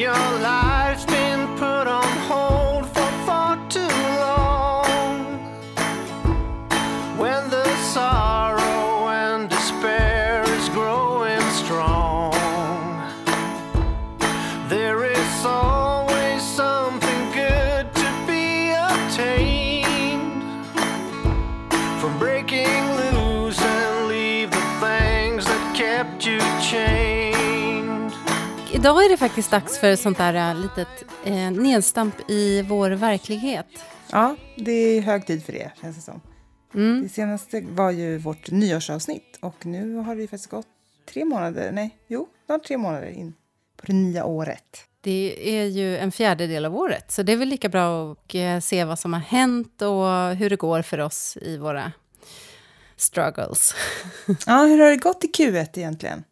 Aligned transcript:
your 0.00 0.12
life. 0.12 0.79
Idag 28.80 29.04
är 29.04 29.08
det 29.08 29.16
faktiskt 29.16 29.50
dags 29.50 29.78
för 29.78 29.90
ett 29.90 30.00
sånt 30.00 30.18
där 30.18 30.34
äh, 30.34 30.60
litet 30.60 31.04
eh, 31.24 31.50
nedstamp 31.50 32.30
i 32.30 32.62
vår 32.62 32.90
verklighet. 32.90 33.66
Ja, 34.12 34.36
det 34.56 34.72
är 34.72 35.00
hög 35.00 35.26
tid 35.26 35.44
för 35.44 35.52
det, 35.52 35.72
känns 35.80 35.96
det 35.96 36.02
som. 36.02 36.20
Det 37.02 37.08
senaste 37.08 37.60
var 37.60 37.90
ju 37.90 38.18
vårt 38.18 38.50
nyårsavsnitt 38.50 39.38
och 39.40 39.66
nu 39.66 39.94
har 39.94 40.14
det 40.14 40.20
ju 40.20 40.28
faktiskt 40.28 40.50
gått 40.50 40.66
tre 41.08 41.24
månader, 41.24 41.72
nej, 41.72 41.98
jo, 42.08 42.28
snart 42.46 42.64
tre 42.64 42.78
månader 42.78 43.08
in 43.08 43.34
på 43.76 43.86
det 43.86 43.92
nya 43.92 44.24
året. 44.24 44.84
Det 45.00 45.58
är 45.58 45.64
ju 45.64 45.96
en 45.96 46.12
fjärdedel 46.12 46.64
av 46.64 46.76
året, 46.76 47.12
så 47.12 47.22
det 47.22 47.32
är 47.32 47.36
väl 47.36 47.48
lika 47.48 47.68
bra 47.68 48.12
att 48.12 48.34
eh, 48.34 48.60
se 48.60 48.84
vad 48.84 48.98
som 48.98 49.12
har 49.12 49.20
hänt 49.20 49.82
och 49.82 50.36
hur 50.36 50.50
det 50.50 50.56
går 50.56 50.82
för 50.82 50.98
oss 50.98 51.38
i 51.42 51.56
våra 51.56 51.92
struggles. 52.96 53.74
Ja, 54.46 54.62
hur 54.62 54.78
har 54.78 54.90
det 54.90 54.96
gått 54.96 55.24
i 55.24 55.26
Q1 55.26 55.78
egentligen? 55.78 56.24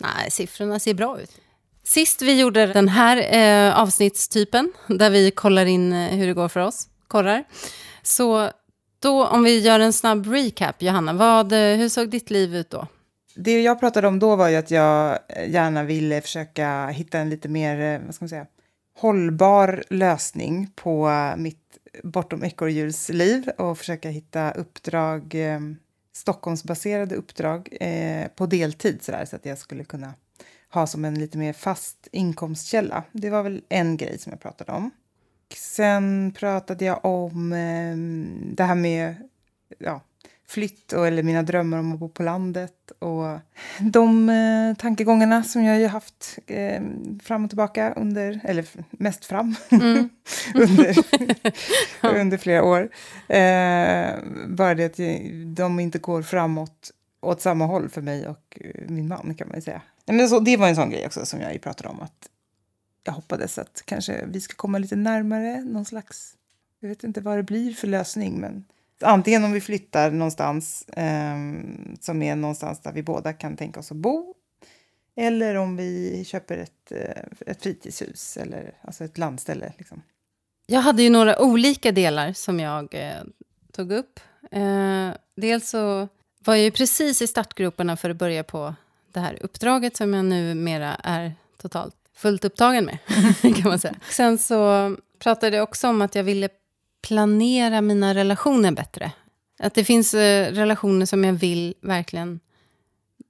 Nej, 0.00 0.30
siffrorna 0.30 0.78
ser 0.78 0.94
bra 0.94 1.20
ut. 1.20 1.40
Sist 1.88 2.22
vi 2.22 2.40
gjorde 2.40 2.66
den 2.66 2.88
här 2.88 3.16
eh, 3.36 3.78
avsnittstypen, 3.78 4.72
där 4.88 5.10
vi 5.10 5.30
kollar 5.30 5.66
in 5.66 5.92
eh, 5.92 6.08
hur 6.08 6.26
det 6.26 6.34
går 6.34 6.48
för 6.48 6.60
oss, 6.60 6.88
korrar, 7.06 7.44
så 8.02 8.50
då 8.98 9.26
om 9.26 9.42
vi 9.42 9.58
gör 9.58 9.80
en 9.80 9.92
snabb 9.92 10.26
recap, 10.26 10.82
Johanna, 10.82 11.12
vad, 11.12 11.52
eh, 11.52 11.58
hur 11.58 11.88
såg 11.88 12.10
ditt 12.10 12.30
liv 12.30 12.56
ut 12.56 12.70
då? 12.70 12.86
Det 13.34 13.62
jag 13.62 13.80
pratade 13.80 14.08
om 14.08 14.18
då 14.18 14.36
var 14.36 14.48
ju 14.48 14.56
att 14.56 14.70
jag 14.70 15.18
gärna 15.46 15.84
ville 15.84 16.20
försöka 16.20 16.86
hitta 16.86 17.18
en 17.18 17.30
lite 17.30 17.48
mer, 17.48 17.80
eh, 17.94 18.06
vad 18.06 18.14
ska 18.14 18.22
man 18.22 18.28
säga, 18.28 18.46
hållbar 18.98 19.84
lösning 19.90 20.70
på 20.74 21.10
mitt 21.36 21.78
bortom 22.02 22.44
ekorrhjulsliv 22.44 23.50
och 23.58 23.78
försöka 23.78 24.08
hitta 24.08 24.50
uppdrag, 24.50 25.34
eh, 25.34 25.60
Stockholmsbaserade 26.12 27.14
uppdrag 27.14 27.68
eh, 27.80 28.28
på 28.36 28.46
deltid 28.46 29.02
sådär, 29.02 29.24
så 29.24 29.36
att 29.36 29.46
jag 29.46 29.58
skulle 29.58 29.84
kunna 29.84 30.14
ha 30.70 30.86
som 30.86 31.04
en 31.04 31.18
lite 31.18 31.38
mer 31.38 31.52
fast 31.52 32.08
inkomstkälla. 32.12 33.04
Det 33.12 33.30
var 33.30 33.42
väl 33.42 33.62
en 33.68 33.96
grej 33.96 34.18
som 34.18 34.32
jag 34.32 34.40
pratade 34.40 34.72
om. 34.72 34.90
Sen 35.56 36.32
pratade 36.38 36.84
jag 36.84 37.04
om 37.04 37.52
eh, 37.52 37.96
det 38.54 38.64
här 38.64 38.74
med 38.74 39.14
ja, 39.78 40.00
flytt 40.48 40.92
och, 40.92 41.06
eller 41.06 41.22
mina 41.22 41.42
drömmar 41.42 41.78
om 41.78 41.92
att 41.92 41.98
bo 41.98 42.08
på 42.08 42.22
landet 42.22 42.90
och 42.98 43.38
de 43.80 44.28
eh, 44.28 44.76
tankegångarna 44.76 45.42
som 45.42 45.64
jag 45.64 45.80
ju 45.80 45.86
haft 45.86 46.38
eh, 46.46 46.82
fram 47.22 47.44
och 47.44 47.50
tillbaka 47.50 47.92
under, 47.96 48.40
eller 48.44 48.64
mest 48.90 49.24
fram, 49.24 49.54
under, 50.54 50.96
under 52.20 52.38
flera 52.38 52.64
år. 52.64 52.88
Eh, 53.28 54.18
bara 54.48 54.74
det 54.74 54.84
att 54.84 54.96
de 55.56 55.80
inte 55.80 55.98
går 55.98 56.22
framåt 56.22 56.90
åt 57.20 57.40
samma 57.40 57.66
håll 57.66 57.88
för 57.88 58.02
mig 58.02 58.28
och 58.28 58.58
eh, 58.60 58.88
min 58.88 59.08
man 59.08 59.34
kan 59.34 59.48
man 59.48 59.56
ju 59.56 59.62
säga. 59.62 59.82
Men 60.06 60.28
så, 60.28 60.40
det 60.40 60.56
var 60.56 60.68
en 60.68 60.76
sån 60.76 60.90
grej 60.90 61.06
också 61.06 61.26
som 61.26 61.40
jag 61.40 61.52
ju 61.52 61.58
pratade 61.58 61.88
om 61.88 62.00
att 62.00 62.28
jag 63.04 63.12
hoppades 63.12 63.58
att 63.58 63.82
kanske 63.84 64.24
vi 64.26 64.40
ska 64.40 64.54
komma 64.54 64.78
lite 64.78 64.96
närmare 64.96 65.60
någon 65.60 65.84
slags, 65.84 66.34
jag 66.80 66.88
vet 66.88 67.04
inte 67.04 67.20
vad 67.20 67.36
det 67.36 67.42
blir 67.42 67.72
för 67.72 67.86
lösning 67.86 68.40
men 68.40 68.64
antingen 69.00 69.44
om 69.44 69.52
vi 69.52 69.60
flyttar 69.60 70.10
någonstans 70.10 70.88
eh, 70.88 71.36
som 72.00 72.22
är 72.22 72.36
någonstans 72.36 72.80
där 72.80 72.92
vi 72.92 73.02
båda 73.02 73.32
kan 73.32 73.56
tänka 73.56 73.80
oss 73.80 73.90
att 73.90 73.96
bo 73.96 74.34
eller 75.20 75.54
om 75.54 75.76
vi 75.76 76.24
köper 76.24 76.58
ett, 76.58 76.92
eh, 76.92 77.22
ett 77.46 77.62
fritidshus 77.62 78.36
eller 78.36 78.74
alltså 78.82 79.04
ett 79.04 79.18
landställe. 79.18 79.72
Liksom. 79.78 80.02
Jag 80.66 80.80
hade 80.80 81.02
ju 81.02 81.10
några 81.10 81.42
olika 81.42 81.92
delar 81.92 82.32
som 82.32 82.60
jag 82.60 82.94
eh, 82.94 83.22
tog 83.72 83.92
upp. 83.92 84.20
Eh, 84.50 85.10
dels 85.36 85.70
så 85.70 86.08
var 86.48 86.54
ju 86.54 86.70
precis 86.70 87.22
i 87.22 87.26
startgroparna 87.26 87.96
för 87.96 88.10
att 88.10 88.16
börja 88.16 88.44
på 88.44 88.74
det 89.12 89.20
här 89.20 89.38
uppdraget 89.40 89.96
som 89.96 90.14
jag 90.14 90.24
numera 90.24 90.94
är 90.94 91.34
totalt 91.56 91.94
fullt 92.14 92.44
upptagen 92.44 92.84
med, 92.84 92.98
kan 93.56 93.68
man 93.70 93.78
säga. 93.78 93.94
Sen 94.10 94.38
så 94.38 94.96
pratade 95.18 95.56
jag 95.56 95.62
också 95.62 95.88
om 95.88 96.02
att 96.02 96.14
jag 96.14 96.24
ville 96.24 96.48
planera 97.02 97.80
mina 97.80 98.14
relationer 98.14 98.72
bättre. 98.72 99.12
Att 99.58 99.74
det 99.74 99.84
finns 99.84 100.14
eh, 100.14 100.52
relationer 100.52 101.06
som 101.06 101.24
jag 101.24 101.32
vill 101.32 101.74
verkligen 101.80 102.40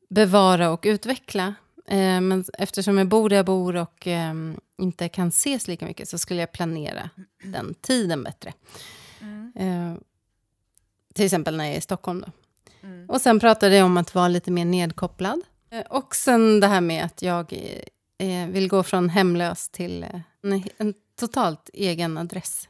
bevara 0.09 0.71
och 0.71 0.81
utveckla. 0.85 1.55
Eh, 1.89 2.21
men 2.21 2.45
eftersom 2.59 2.99
jag 2.99 3.09
bor 3.09 3.29
där 3.29 3.37
jag 3.37 3.47
bor 3.47 3.77
och 3.77 4.07
eh, 4.07 4.35
inte 4.79 5.09
kan 5.09 5.29
ses 5.29 5.69
lika 5.69 5.87
mycket 5.87 6.09
så 6.09 6.19
skulle 6.19 6.41
jag 6.41 6.53
planera 6.53 7.11
den 7.43 7.75
tiden 7.75 8.23
bättre. 8.25 8.53
Eh, 9.55 9.95
till 11.15 11.25
exempel 11.25 11.57
när 11.57 11.65
jag 11.65 11.75
är 11.75 11.79
i 11.79 11.81
Stockholm. 11.81 12.21
Då. 12.27 12.33
Och 13.09 13.21
sen 13.21 13.41
pratade 13.41 13.77
jag 13.77 13.87
om 13.87 13.97
att 13.97 14.15
vara 14.15 14.29
lite 14.29 14.51
mer 14.51 14.65
nedkopplad. 14.65 15.41
Eh, 15.71 15.81
och 15.81 16.15
sen 16.15 16.61
det 16.61 16.67
här 16.67 16.81
med 16.81 17.05
att 17.05 17.23
jag 17.23 17.53
eh, 18.19 18.49
vill 18.49 18.69
gå 18.69 18.83
från 18.83 19.09
hemlös 19.09 19.69
till 19.69 20.03
eh, 20.03 20.61
en, 20.79 20.95
totalt 21.21 21.71
egen 21.73 22.19
adress. 22.19 22.69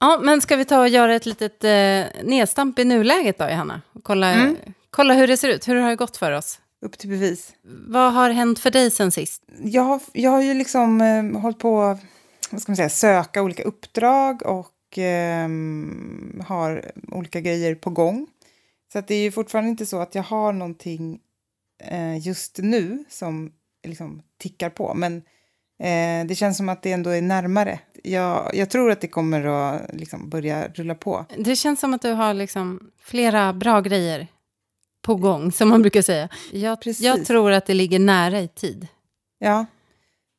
Ja, 0.00 0.20
men 0.22 0.40
ska 0.40 0.56
vi 0.56 0.64
ta 0.64 0.80
och 0.80 0.88
göra 0.88 1.14
ett 1.14 1.26
litet 1.26 1.64
eh, 1.64 2.24
nedstamp 2.24 2.78
i 2.78 2.84
nuläget 2.84 3.38
då, 3.38 3.44
Johanna? 3.44 3.80
Och 3.92 4.04
Kolla, 4.04 4.54
kolla 4.90 5.14
hur 5.14 5.26
det 5.26 5.36
ser 5.36 5.48
ut. 5.48 5.68
Hur 5.68 5.74
har 5.74 5.90
det 5.90 5.96
gått 5.96 6.16
för 6.16 6.32
oss? 6.32 6.58
Upp 6.80 6.98
till 6.98 7.10
bevis. 7.10 7.52
Vad 7.86 8.12
har 8.12 8.30
hänt 8.30 8.58
för 8.58 8.70
dig 8.70 8.90
sen 8.90 9.10
sist? 9.10 9.42
Jag 9.62 9.82
har, 9.82 10.00
jag 10.12 10.30
har 10.30 10.42
ju 10.42 10.54
liksom 10.54 11.00
eh, 11.00 11.40
hållit 11.40 11.58
på 11.58 11.98
vad 12.50 12.62
ska 12.62 12.72
man 12.72 12.76
säga, 12.76 12.88
söka 12.88 13.42
olika 13.42 13.62
uppdrag 13.62 14.42
och 14.46 14.98
ehm, 14.98 16.42
har 16.46 16.92
olika 17.12 17.40
grejer 17.40 17.74
på 17.74 17.90
gång. 17.90 18.26
Så 18.92 18.98
att 18.98 19.08
det 19.08 19.14
är 19.14 19.22
ju 19.22 19.32
fortfarande 19.32 19.70
inte 19.70 19.86
så 19.86 20.00
att 20.00 20.14
jag 20.14 20.22
har 20.22 20.52
någonting 20.52 21.20
eh, 21.84 22.26
just 22.26 22.58
nu 22.58 23.04
som 23.08 23.52
liksom 23.86 24.22
tickar 24.38 24.70
på. 24.70 24.94
Men 24.94 25.16
eh, 25.82 26.26
det 26.26 26.34
känns 26.34 26.56
som 26.56 26.68
att 26.68 26.82
det 26.82 26.92
ändå 26.92 27.10
är 27.10 27.22
närmare. 27.22 27.80
Jag, 28.02 28.50
jag 28.54 28.70
tror 28.70 28.90
att 28.90 29.00
det 29.00 29.08
kommer 29.08 29.46
att 29.46 29.94
liksom 29.94 30.28
börja 30.30 30.68
rulla 30.68 30.94
på. 30.94 31.26
Det 31.38 31.56
känns 31.56 31.80
som 31.80 31.94
att 31.94 32.02
du 32.02 32.12
har 32.12 32.34
liksom 32.34 32.90
flera 33.02 33.52
bra 33.52 33.80
grejer 33.80 34.26
på 35.02 35.14
gång, 35.14 35.52
som 35.52 35.68
man 35.68 35.82
brukar 35.82 36.02
säga. 36.02 36.28
Jag, 36.52 36.78
jag 36.84 37.24
tror 37.24 37.52
att 37.52 37.66
det 37.66 37.74
ligger 37.74 37.98
nära 37.98 38.40
i 38.40 38.48
tid. 38.48 38.86
Ja, 39.38 39.66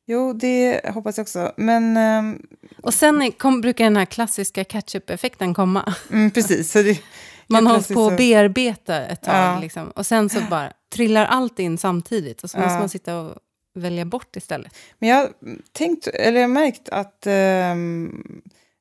jo, 0.06 0.32
det 0.32 0.80
hoppas 0.94 1.18
jag 1.18 1.24
också. 1.24 1.52
Men 1.56 1.96
ehm, 1.96 2.42
Och 2.82 2.94
sen 2.94 3.32
kom, 3.32 3.60
brukar 3.60 3.84
den 3.84 3.96
här 3.96 4.04
klassiska 4.04 4.64
catch-up-effekten 4.64 5.54
komma. 5.54 5.94
mm, 6.10 6.30
precis. 6.30 6.72
Så 6.72 6.82
det, 6.82 7.00
Man 7.48 7.66
hållit 7.66 7.94
på 7.94 8.06
att 8.06 8.16
bearbeta 8.16 9.06
ett 9.06 9.22
tag. 9.22 9.34
Ja. 9.34 9.58
Liksom. 9.60 9.90
Och 9.90 10.06
sen 10.06 10.28
så 10.28 10.40
bara 10.50 10.72
trillar 10.94 11.26
allt 11.26 11.58
in 11.58 11.78
samtidigt. 11.78 12.44
Och 12.44 12.50
så 12.50 12.58
måste 12.58 12.72
Ja. 12.72 12.78
man 12.78 12.88
sitta 12.88 13.20
och 13.20 13.34
välja 13.74 14.04
bort 14.04 14.36
istället. 14.36 14.74
Men 14.98 15.08
jag 15.08 15.16
har 15.16 15.30
tänkt, 15.72 16.06
eller 16.06 16.40
jag 16.40 16.48
har 16.48 16.54
märkt 16.54 16.88
att, 16.88 17.26
ehm, 17.26 18.24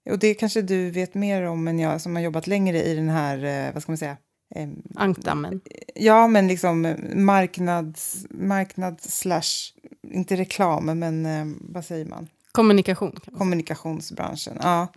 och 0.10 0.20
det 0.20 0.34
kanske 0.34 0.62
du 0.62 0.90
vet 0.92 1.14
mer 1.14 1.44
om 1.44 1.68
än 1.68 1.80
jag 1.80 2.02
som 2.02 2.16
har 2.16 2.24
jobbat 2.24 2.48
längre 2.48 2.84
i 2.84 2.96
den 2.96 3.10
här, 3.10 3.44
eh, 3.68 3.74
vad 3.74 3.82
ska 3.84 3.92
man 3.92 3.98
säga, 3.98 4.18
Em, 4.56 4.82
Ankdammen. 4.96 5.62
ja 5.96 6.28
men 6.28 6.48
liksom 6.48 6.96
marknads, 7.16 8.26
marknad 8.30 9.02
slash, 9.02 9.72
inte 10.08 10.36
reklam 10.36 10.86
men 11.00 11.26
em, 11.26 11.60
vad 11.70 11.86
säger 11.86 12.06
man, 12.06 12.28
Kommunikation. 12.52 13.20
kommunikationsbranschen. 13.38 14.58
Ja, 14.62 14.88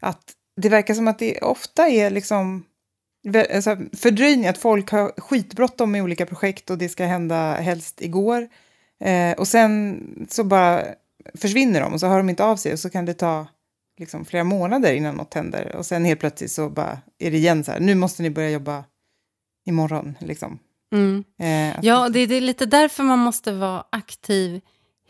att 0.00 0.32
det 0.56 0.68
verkar 0.68 0.94
som 0.94 1.08
att 1.08 1.18
det 1.18 1.38
ofta 1.40 1.88
är 1.88 2.10
liksom 2.10 2.64
alltså 3.54 3.76
fördröjning, 3.92 4.46
att 4.46 4.58
folk 4.58 4.90
har 4.90 5.12
skitbråttom 5.16 5.90
med 5.92 6.02
olika 6.02 6.26
projekt 6.26 6.70
och 6.70 6.78
det 6.78 6.88
ska 6.88 7.04
hända 7.04 7.54
helst 7.54 8.00
igår. 8.02 8.48
Eh, 9.04 9.32
och 9.38 9.48
sen 9.48 10.00
så 10.30 10.44
bara 10.44 10.84
försvinner 11.34 11.80
de 11.80 11.92
och 11.92 12.00
så 12.00 12.06
hör 12.06 12.16
de 12.18 12.28
inte 12.30 12.44
av 12.44 12.56
sig 12.56 12.72
och 12.72 12.78
så 12.78 12.90
kan 12.90 13.04
det 13.04 13.14
ta 13.14 13.46
liksom 13.98 14.24
flera 14.24 14.44
månader 14.44 14.92
innan 14.92 15.14
något 15.14 15.34
händer. 15.34 15.76
Och 15.76 15.86
sen 15.86 16.04
helt 16.04 16.20
plötsligt 16.20 16.50
så 16.52 16.68
bara 16.70 16.98
är 17.18 17.30
det 17.30 17.36
igen 17.36 17.64
så 17.64 17.72
här, 17.72 17.80
nu 17.80 17.94
måste 17.94 18.22
ni 18.22 18.30
börja 18.30 18.50
jobba 18.50 18.84
imorgon. 19.66 20.16
Liksom. 20.20 20.58
Mm. 20.92 21.24
Eh, 21.40 21.78
att- 21.78 21.84
Ja, 21.84 22.08
det, 22.08 22.26
det 22.26 22.34
är 22.34 22.40
lite 22.40 22.66
därför 22.66 23.02
man 23.02 23.18
måste 23.18 23.52
vara 23.52 23.84
aktiv 23.92 24.60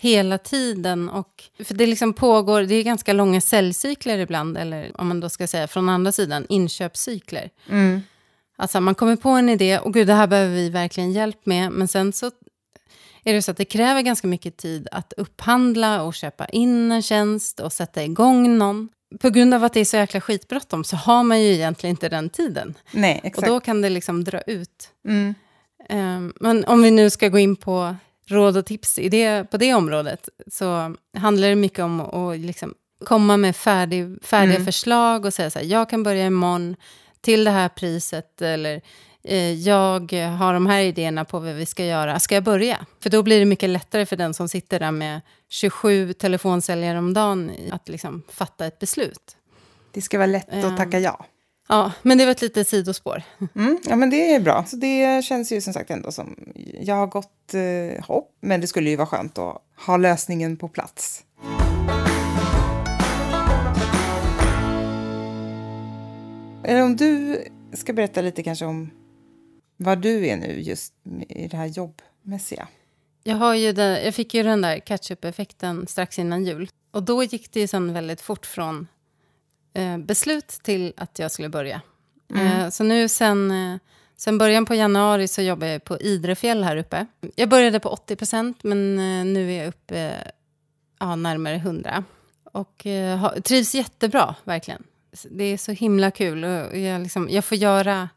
hela 0.00 0.38
tiden. 0.38 1.08
Och, 1.08 1.44
för 1.64 1.75
det 1.75 1.87
liksom 1.87 2.12
pågår, 2.12 2.62
det 2.62 2.75
är 2.75 2.82
ganska 2.82 3.12
långa 3.12 3.41
säljcykler 3.41 4.19
ibland, 4.19 4.58
eller 4.58 5.00
om 5.00 5.08
man 5.08 5.20
då 5.20 5.29
ska 5.29 5.47
säga 5.47 5.69
från 5.69 5.88
andra 5.88 6.12
sidan, 6.12 6.47
inköpscykler. 6.49 7.50
Mm, 7.69 8.00
Alltså 8.56 8.81
man 8.81 8.94
kommer 8.94 9.17
på 9.17 9.29
en 9.29 9.49
idé, 9.49 9.79
och 9.79 9.94
gud 9.94 10.06
det 10.06 10.14
här 10.14 10.26
behöver 10.26 10.55
vi 10.55 10.70
verkligen 10.70 11.12
hjälp 11.12 11.47
med, 11.47 11.73
men 11.73 11.88
sen 11.88 12.12
så 12.12 12.31
är 13.25 13.32
det 13.32 13.43
så 13.43 13.50
att 13.50 13.56
det 13.56 13.64
kräver 13.64 14.02
ganska 14.02 14.26
mycket 14.26 14.56
tid 14.56 14.88
att 14.93 15.12
upphandla 15.17 16.03
och 16.03 16.14
köpa 16.14 16.46
in 16.46 16.93
en 16.93 17.03
tjänst 17.03 17.61
och 17.61 17.73
sätta 17.73 18.05
igång 18.05 18.58
någon. 18.58 18.88
På 19.20 19.31
grund 19.31 19.55
av 19.55 19.64
att 19.64 19.73
det 19.73 19.81
är 19.81 19.85
så 19.85 19.96
jäkla 19.96 20.20
skitbråttom 20.20 20.85
så 20.85 20.96
har 20.96 21.23
man 21.23 21.43
ju 21.43 21.53
egentligen 21.53 21.91
inte 21.96 22.08
den 22.08 22.31
tiden. 22.31 22.75
Nej, 22.93 23.19
Och 23.19 23.26
exakt. 23.26 23.46
då 23.49 23.61
kan 23.61 23.82
det 23.82 23.88
liksom 23.88 24.25
dra 24.25 24.41
ut. 24.41 24.88
Mm. 25.08 25.35
Ehm, 25.88 26.32
men 26.41 26.64
om 26.64 26.82
vi 26.82 26.91
nu 26.91 27.11
ska 27.11 27.29
gå 27.29 27.38
in 27.38 27.56
på 27.56 27.94
råd 28.31 28.56
och 28.56 28.67
tips 28.67 28.99
i 28.99 29.09
det, 29.09 29.50
på 29.50 29.56
det 29.56 29.75
området 29.75 30.29
så 30.53 30.94
handlar 31.17 31.49
det 31.49 31.55
mycket 31.55 31.79
om 31.85 32.00
att 32.00 32.38
liksom 32.38 32.75
komma 33.05 33.37
med 33.37 33.56
färdig, 33.56 34.19
färdiga 34.23 34.55
Mm. 34.56 34.67
förslag 34.67 35.25
och 35.25 35.35
säga 35.35 35.50
så 35.50 35.59
här, 35.59 35.67
jag 35.67 35.91
kan 35.91 36.03
börja 36.03 36.27
imorgon 36.27 36.77
till 37.21 37.44
det 37.44 37.50
här 37.50 37.69
priset 37.69 38.43
eller 38.43 38.81
eh, 39.25 39.53
jag 39.53 40.12
har 40.12 40.55
de 40.55 40.67
här 40.67 40.81
idéerna 40.81 41.25
på 41.25 41.38
vad 41.38 41.55
vi 41.55 41.67
ska 41.67 41.85
göra. 41.85 42.19
Ska 42.19 42.35
jag 42.35 42.44
börja? 42.44 42.87
För 43.03 43.11
då 43.11 43.23
blir 43.23 43.38
det 43.38 43.44
mycket 43.44 43.71
lättare 43.71 44.06
för 44.06 44.17
den 44.17 44.35
som 44.35 44.49
sitter 44.49 44.81
där 44.81 44.91
med 44.91 45.21
27 45.49 46.12
telefonsäljare 46.12 46.99
om 46.99 47.15
dagen 47.15 47.53
att 47.71 47.88
liksom 47.88 48.23
fatta 48.29 48.67
ett 48.67 48.79
beslut. 48.79 49.37
Det 49.93 50.00
ska 50.03 50.19
vara 50.19 50.27
lätt 50.27 50.65
att 50.65 50.77
tacka 50.77 50.99
ja. 50.99 51.27
Ja, 51.70 51.93
men 52.02 52.19
det 52.19 52.25
var 52.25 52.32
ett 52.32 52.43
litet 52.43 52.69
sidospår. 52.69 53.22
Mm, 53.55 53.78
ja, 53.84 53.96
men 53.96 54.11
det 54.11 54.34
är 54.34 54.40
bra. 54.40 54.64
Så 54.64 54.76
det 54.76 55.25
känns 55.25 55.52
ju 55.52 55.61
som 55.61 55.72
sagt 55.72 55.90
ändå 55.90 56.12
som... 56.12 56.37
Jag 56.81 56.94
har 56.94 57.06
gått 57.06 57.55
eh, 57.55 58.05
hopp, 58.05 58.37
men 58.40 58.61
det 58.61 58.67
skulle 58.67 58.90
ju 58.90 58.96
vara 58.96 59.06
skönt 59.06 59.38
att 59.38 59.62
ha 59.87 59.96
lösningen 59.96 60.56
på 60.56 60.69
plats. 60.69 61.25
Eller 66.64 66.82
om 66.82 66.96
du 66.96 67.44
ska 67.72 67.93
berätta 67.93 68.20
lite 68.20 68.43
kanske 68.43 68.64
om 68.64 68.90
vad 69.76 69.99
du 69.99 70.26
är 70.26 70.37
nu 70.37 70.61
just 70.61 70.94
i 71.28 71.49
det 71.49 71.56
här 71.56 71.67
jobbmässiga. 71.67 72.69
Jag, 73.22 73.37
har 73.37 73.55
ju 73.55 73.72
den, 73.72 74.05
jag 74.05 74.14
fick 74.14 74.34
ju 74.34 74.43
den 74.43 74.61
där 74.61 74.78
catch-up-effekten 74.78 75.87
strax 75.87 76.19
innan 76.19 76.44
jul. 76.44 76.69
Och 76.90 77.02
då 77.02 77.25
gick 77.25 77.52
det 77.52 77.61
ju 77.61 77.67
sen 77.67 77.93
väldigt 77.93 78.20
fort 78.20 78.46
från 78.46 78.87
eh, 79.75 79.99
beslut 79.99 80.49
till 80.49 80.93
att 80.96 81.19
jag 81.19 81.31
skulle 81.31 81.49
börja. 81.49 81.81
Eh, 82.34 82.69
så 82.69 82.84
nu 82.84 83.08
sen, 83.08 83.50
eh, 83.50 83.78
sen 84.17 84.38
början 84.38 84.67
på 84.67 84.75
januari 84.75 85.28
så 85.28 85.43
jobbar 85.43 85.67
jag 85.67 85.84
på 85.84 85.99
Idrefjäll 85.99 86.64
här 86.64 86.76
uppe. 86.76 87.06
Jag 87.37 87.49
började 87.49 87.81
på 87.81 87.88
80 87.88 88.17
procent 88.17 88.62
men 88.62 88.96
nu 89.32 89.52
är 89.52 89.58
jag 89.58 89.69
uppe 89.69 90.14
ja, 90.99 91.17
närmare 91.17 91.55
100. 91.55 92.05
Och 92.52 92.87
ha, 93.20 93.40
trivs 93.40 93.75
jättebra, 93.75 94.34
verkligen. 94.44 94.82
Det 95.31 95.44
är 95.44 95.56
så 95.56 95.72
himla 95.72 96.11
kul. 96.11 96.44
Och 96.44 96.78
jag, 96.78 97.02
liksom, 97.02 97.28
jag 97.31 97.44
får 97.44 97.58
göra 97.58 98.08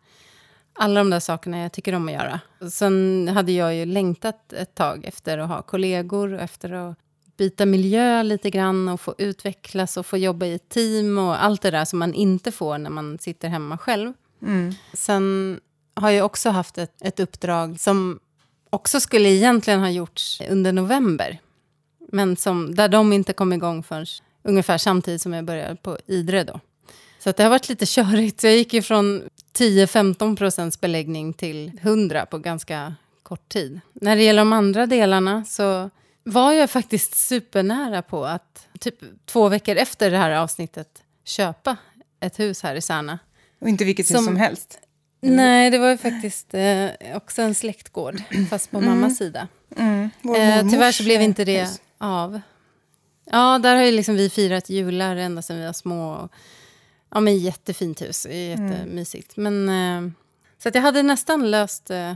alla 0.73 0.99
de 0.99 1.09
där 1.09 1.19
sakerna 1.19 1.59
jag 1.59 1.71
tycker 1.71 1.95
om 1.95 2.07
att 2.07 2.13
göra. 2.13 2.39
Sen 2.71 3.27
hade 3.27 3.51
jag 3.51 3.75
ju 3.75 3.85
längtat 3.85 4.53
ett 4.53 4.75
tag 4.75 5.05
efter 5.05 5.37
att 5.37 5.49
ha 5.49 5.61
kollegor 5.61 6.33
och 6.33 6.41
efter 6.41 6.73
att 6.73 6.97
byta 7.37 7.65
miljö 7.65 8.23
lite 8.23 8.49
grann 8.49 8.87
och 8.87 9.01
få 9.01 9.15
utvecklas 9.17 9.97
och 9.97 10.05
få 10.05 10.17
jobba 10.17 10.45
i 10.45 10.53
ett 10.53 10.69
team 10.69 11.17
och 11.17 11.43
allt 11.43 11.61
det 11.61 11.71
där 11.71 11.85
som 11.85 11.99
man 11.99 12.13
inte 12.13 12.51
får 12.51 12.77
när 12.77 12.89
man 12.89 13.19
sitter 13.19 13.47
hemma 13.49 13.77
själv. 13.77 14.13
Mm. 14.41 14.73
Sen 14.93 15.59
har 15.95 16.09
jag 16.09 16.25
också 16.25 16.49
haft 16.49 16.77
ett, 16.77 17.01
ett 17.01 17.19
uppdrag 17.19 17.79
som 17.79 18.19
också 18.69 18.99
skulle 18.99 19.29
egentligen 19.29 19.79
ha 19.79 19.89
gjorts 19.89 20.41
under 20.49 20.71
november. 20.71 21.39
Men 22.11 22.37
som, 22.37 22.75
där 22.75 22.87
de 22.87 23.13
inte 23.13 23.33
kom 23.33 23.53
igång 23.53 23.83
förrän 23.83 24.05
ungefär 24.43 24.77
samtidigt 24.77 25.21
som 25.21 25.33
jag 25.33 25.45
började 25.45 25.75
på 25.75 25.97
Idre 26.05 26.43
då. 26.43 26.59
Så 27.19 27.31
det 27.31 27.43
har 27.43 27.49
varit 27.49 27.69
lite 27.69 27.85
körigt. 27.85 28.43
Jag 28.43 28.55
gick 28.55 28.73
ju 28.73 28.81
från 28.81 29.23
10-15 29.57 30.35
procents 30.35 30.81
beläggning 30.81 31.33
till 31.33 31.71
100 31.81 32.25
på 32.25 32.37
ganska 32.37 32.95
kort 33.23 33.49
tid. 33.49 33.79
När 33.93 34.15
det 34.15 34.23
gäller 34.23 34.41
de 34.41 34.53
andra 34.53 34.85
delarna 34.85 35.45
så 35.45 35.89
var 36.23 36.51
jag 36.53 36.69
faktiskt 36.69 37.15
supernära 37.15 38.01
på 38.01 38.25
att 38.25 38.67
typ 38.79 38.95
två 39.25 39.49
veckor 39.49 39.75
efter 39.75 40.11
det 40.11 40.17
här 40.17 40.31
avsnittet 40.31 41.03
köpa 41.23 41.77
ett 42.19 42.39
hus 42.39 42.63
här 42.63 42.75
i 42.75 42.81
Särna. 42.81 43.19
Och 43.61 43.69
inte 43.69 43.83
vilket 43.83 44.05
hus 44.09 44.15
Som- 44.15 44.25
som 44.25 44.35
helst. 44.35 44.79
Nej, 45.21 45.69
det 45.69 45.77
var 45.77 45.89
ju 45.89 45.97
faktiskt 45.97 46.53
eh, 46.53 46.89
också 47.15 47.41
en 47.41 47.55
släktgård, 47.55 48.21
fast 48.49 48.71
på 48.71 48.81
mammas 48.81 49.17
sida. 49.17 49.47
Mm. 49.77 50.09
Eh, 50.37 50.69
tyvärr 50.71 50.91
så 50.91 51.03
blev 51.03 51.21
inte 51.21 51.45
det 51.45 51.61
hus. 51.61 51.81
av. 51.97 52.41
Ja, 53.25 53.59
där 53.59 53.75
har 53.75 53.83
ju 53.83 53.91
liksom 53.91 54.15
vi 54.15 54.29
firat 54.29 54.69
jular 54.69 55.15
ända 55.15 55.41
sedan 55.41 55.57
vi 55.59 55.65
var 55.65 55.73
små. 55.73 56.13
Och, 56.13 56.31
ja, 57.11 57.19
men 57.19 57.37
jättefint 57.37 58.01
hus, 58.01 58.25
jättemysigt. 58.25 59.37
Men, 59.37 59.69
eh, 59.69 60.11
så 60.57 60.69
att 60.69 60.75
jag 60.75 60.81
hade 60.81 61.03
nästan 61.03 61.51
löst 61.51 61.89
eh, 61.89 62.09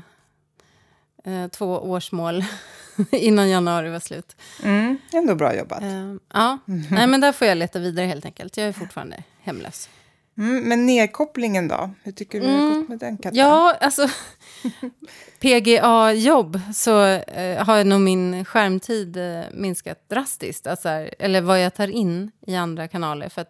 eh, 1.23 1.47
två 1.51 1.65
årsmål 1.79 2.43
innan 3.11 3.49
januari 3.49 3.89
var 3.89 3.99
slut. 3.99 4.35
Mm. 4.63 4.97
Ändå 5.13 5.35
bra 5.35 5.55
jobbat. 5.55 5.81
Eh, 5.83 6.15
ja, 6.33 6.57
nej 6.65 7.07
men 7.07 7.21
där 7.21 7.31
får 7.31 7.47
jag 7.47 7.57
leta 7.57 7.79
vidare 7.79 8.05
helt 8.05 8.25
enkelt. 8.25 8.57
Jag 8.57 8.67
är 8.67 8.73
fortfarande 8.73 9.23
hemlös. 9.41 9.89
Mm. 10.37 10.63
Men 10.63 10.85
nedkopplingen 10.85 11.67
då? 11.67 11.89
Hur 12.03 12.11
tycker 12.11 12.39
du 12.41 12.47
det 12.47 12.51
har 12.53 12.59
Mm. 12.61 12.79
gått 12.79 12.89
med 12.89 12.99
den 12.99 13.17
katten? 13.17 13.37
Ja, 13.39 13.77
alltså 13.81 14.07
PGA-jobb 15.39 16.59
så 16.73 17.03
eh, 17.05 17.65
har 17.65 17.83
nog 17.83 18.01
min 18.01 18.45
skärmtid 18.45 19.17
eh, 19.17 19.41
minskat 19.53 20.09
drastiskt. 20.09 20.67
Alltså, 20.67 20.89
här, 20.89 21.13
eller 21.19 21.41
vad 21.41 21.61
jag 21.63 21.73
tar 21.75 21.87
in 21.87 22.31
i 22.47 22.55
andra 22.55 22.87
kanaler. 22.87 23.29
För 23.29 23.45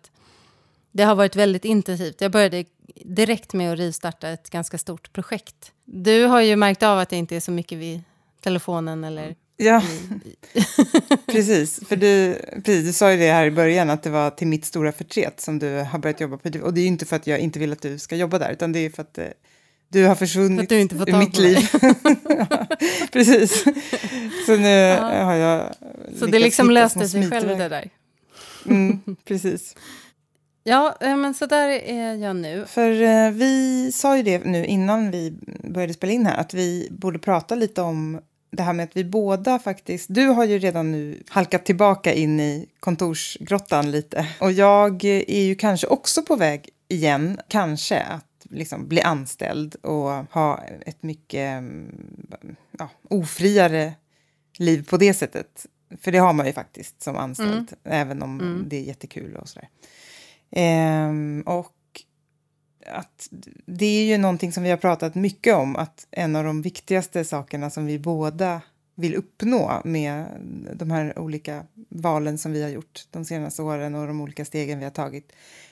det 0.92 1.04
har 1.04 1.16
varit 1.16 1.36
väldigt 1.36 1.66
intensivt. 1.66 2.22
Jag 2.22 2.32
började 2.32 2.66
direkt 3.06 3.54
med 3.54 3.74
att 3.74 3.80
rivstarta 3.80 4.30
ett 4.30 4.50
ganska 4.50 4.78
stort 4.78 5.14
projekt. 5.14 5.72
Du 5.86 6.26
har 6.26 6.42
ju 6.42 6.56
märkt 6.56 6.84
av 6.84 7.00
att 7.00 7.12
jag 7.12 7.20
inte 7.20 7.36
är 7.36 7.40
så 7.40 7.52
mycket 7.52 7.78
vid 7.78 8.02
telefonen 8.48 9.04
eller... 9.04 9.36
Ja, 9.58 9.82
precis. 11.28 11.88
För 11.88 11.96
du, 11.96 12.36
precis, 12.66 12.86
du 12.88 12.94
sa 12.94 13.12
ju 13.12 13.18
det 13.18 13.32
här 13.32 13.46
i 13.46 13.52
början, 13.52 13.90
att 13.90 14.04
det 14.04 14.10
var 14.10 14.30
till 14.30 14.48
mitt 14.48 14.66
stora 14.66 14.92
förtret 14.92 15.42
som 15.42 15.60
du 15.60 15.76
har 15.92 16.00
börjat 16.00 16.22
jobba 16.22 16.38
på. 16.38 16.50
Och 16.64 16.74
det 16.74 16.80
är 16.80 16.82
ju 16.82 16.88
inte 16.88 17.06
för 17.06 17.16
att 17.16 17.28
jag 17.28 17.40
inte 17.40 17.60
vill 17.60 17.72
att 17.72 17.82
du 17.82 18.00
ska 18.00 18.16
jobba 18.16 18.40
där, 18.40 18.52
utan 18.52 18.72
det 18.72 18.80
är 18.80 18.90
för 18.90 19.02
att 19.02 19.18
eh, 19.18 19.26
du 19.90 20.06
har 20.06 20.16
försvunnit 20.16 20.70
du 20.70 20.80
inte 20.80 20.96
ur 20.96 21.20
mitt 21.20 21.38
liv. 21.38 21.58
ja, 22.30 22.68
precis. 23.12 23.64
Så 24.46 24.56
nu 24.56 24.68
Ja. 24.70 25.24
har 25.24 25.34
jag 25.36 25.76
Så 26.20 26.26
det 26.26 26.40
liksom 26.40 26.70
löste 26.72 27.08
sig 27.08 27.30
själv 27.30 27.58
det 27.58 27.70
där. 27.70 27.90
Mm, 28.66 29.00
precis. 29.26 29.76
Ja, 30.64 30.98
eh, 31.02 31.16
men 31.18 31.34
så 31.34 31.46
där 31.46 31.68
är 31.70 32.16
jag 32.16 32.36
nu. 32.36 32.66
För 32.68 33.02
eh, 33.02 33.32
vi 33.32 33.92
sa 33.92 34.18
ju 34.18 34.24
det 34.24 34.46
nu 34.46 34.66
innan 34.66 35.12
vi 35.12 35.34
började 35.74 35.94
spela 35.94 36.14
in 36.14 36.26
här, 36.26 36.38
att 36.38 36.54
vi 36.54 36.88
borde 36.92 37.20
prata 37.20 37.56
lite 37.56 37.82
om 37.82 38.20
det 38.52 38.64
här 38.64 38.74
med 38.74 38.84
att 38.84 38.98
vi 38.98 39.04
båda 39.04 39.60
faktiskt... 39.60 40.06
Du 40.10 40.26
har 40.28 40.46
ju 40.46 40.60
redan 40.60 40.92
nu 40.92 41.24
halkat 41.30 41.66
tillbaka 41.66 42.14
in 42.14 42.40
i 42.40 42.70
kontorsgrottan 42.80 43.92
lite. 43.92 44.28
Och 44.40 44.52
jag 44.52 45.04
är 45.06 45.42
ju 45.44 45.56
kanske 45.56 45.88
också 45.88 46.24
på 46.24 46.36
väg 46.36 46.70
igen, 46.88 47.40
kanske, 47.48 48.00
att 48.00 48.26
liksom 48.50 48.88
bli 48.88 49.02
anställd 49.02 49.76
och 49.76 50.10
ha 50.12 50.64
ett 50.86 51.04
mycket 51.04 51.58
mm, 51.58 52.56
ja, 52.80 52.90
ofriare 53.10 53.94
liv 54.58 54.86
på 54.90 54.98
det 54.98 55.14
sättet. 55.14 55.66
För 56.02 56.12
det 56.12 56.18
har 56.18 56.34
man 56.34 56.46
ju 56.46 56.54
faktiskt 56.54 57.02
som 57.04 57.18
anställd, 57.18 57.74
även 57.84 58.22
om 58.22 58.40
Mm. 58.42 58.64
det 58.70 58.78
är 58.78 58.82
jättekul 58.82 59.36
och 59.36 59.50
sådär. 59.50 59.70
Ehm, 60.52 61.44
och 61.46 61.72
att 62.88 63.30
det 63.66 63.86
är 63.86 64.06
ju 64.06 64.18
någonting 64.18 64.52
som 64.52 64.64
vi 64.64 64.70
har 64.70 64.78
pratat 64.78 65.16
mycket 65.16 65.56
om, 65.56 65.76
att 65.76 66.08
en 66.12 66.36
av 66.36 66.44
de 66.44 66.62
viktigaste 66.62 67.26
sakerna 67.26 67.70
som 67.70 67.86
vi 67.86 68.00
båda 68.00 68.62
vill 68.96 69.16
uppnå 69.16 69.82
med 69.86 70.26
de 70.74 70.92
här 70.92 71.20
olika 71.20 71.66
valen 71.90 72.38
som 72.38 72.52
vi 72.52 72.64
har 72.64 72.70
gjort 72.70 73.08
de 73.12 73.26
senaste 73.26 73.62
åren 73.62 73.96
och 73.96 74.08
de 74.08 74.22
olika 74.22 74.46
stegen 74.46 74.80
vi 74.80 74.84
har 74.84 74.92
tagit 74.92 75.32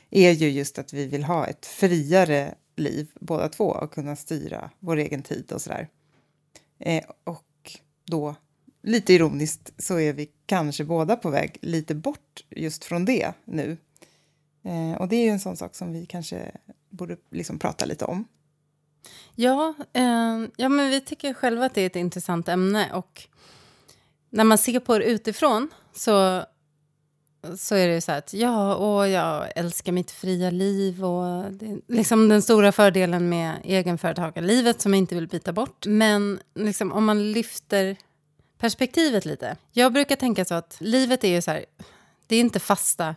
är 0.10 0.32
ju 0.32 0.50
just 0.50 0.80
att 0.80 0.94
vi 0.94 1.06
vill 1.06 1.24
ha 1.24 1.48
ett 1.48 1.66
friare 1.66 2.56
liv 2.76 3.12
båda 3.20 3.50
två 3.50 3.66
och 3.66 3.94
kunna 3.94 4.16
styra 4.16 4.70
vår 4.80 4.98
egen 4.98 5.22
tid 5.22 5.52
och 5.52 5.62
sådär. 5.62 5.88
Eh, 6.80 7.04
och 7.24 7.80
då, 8.06 8.36
lite 8.84 9.14
ironiskt, 9.14 9.74
så 9.78 10.00
är 10.00 10.14
vi 10.14 10.30
kanske 10.46 10.84
båda 10.84 11.16
på 11.16 11.30
väg 11.30 11.58
lite 11.62 11.96
bort 11.96 12.46
just 12.50 12.86
från 12.86 13.06
det 13.06 13.34
nu. 13.46 13.78
Eh, 14.64 14.94
och 14.94 15.08
det 15.08 15.16
är 15.16 15.24
ju 15.24 15.30
en 15.30 15.40
sån 15.40 15.58
sak 15.58 15.76
som 15.76 15.94
vi 15.94 16.06
kanske 16.06 16.52
borde 16.96 17.18
liksom 17.32 17.60
prata 17.60 17.86
lite 17.86 18.06
om. 18.06 18.28
Ja, 19.36 19.74
eh, 19.94 20.44
ja, 20.58 20.70
men 20.70 20.90
vi 20.90 21.02
tycker 21.02 21.34
själva 21.34 21.66
att 21.66 21.74
det 21.74 21.82
är 21.82 21.86
ett 21.86 21.96
intressant 21.96 22.48
ämne. 22.48 22.94
Och 22.94 23.28
när 24.30 24.44
man 24.44 24.58
ser 24.58 24.80
på 24.80 24.98
det 24.98 25.06
utifrån 25.06 25.70
så, 25.94 26.44
så 27.58 27.76
är 27.76 27.88
det 27.88 27.94
ju 27.94 28.02
så 28.02 28.12
här 28.12 28.20
att 28.20 28.34
ja, 28.34 28.76
och 28.76 29.10
jag 29.10 29.52
älskar 29.56 29.92
mitt 29.92 30.12
fria 30.12 30.50
liv 30.52 31.06
och 31.06 31.52
det 31.52 31.66
är 31.66 31.80
liksom 31.88 32.30
den 32.30 32.42
stora 32.42 32.72
fördelen 32.72 33.30
med 33.30 33.54
egenföretagarlivet 33.64 34.82
som 34.82 34.94
jag 34.94 34.98
inte 34.98 35.16
vill 35.16 35.28
byta 35.28 35.54
bort. 35.54 35.86
Men 35.86 36.40
liksom, 36.56 36.92
om 36.92 37.06
man 37.06 37.32
lyfter 37.32 37.98
perspektivet 38.58 39.26
lite. 39.26 39.56
Jag 39.72 39.94
brukar 39.94 40.16
tänka 40.16 40.46
så 40.46 40.56
att 40.56 40.78
livet 40.80 41.24
är 41.24 41.28
ju 41.28 41.42
så 41.42 41.52
här, 41.52 41.66
det 42.28 42.36
är 42.36 42.40
inte 42.40 42.60
fasta, 42.60 43.16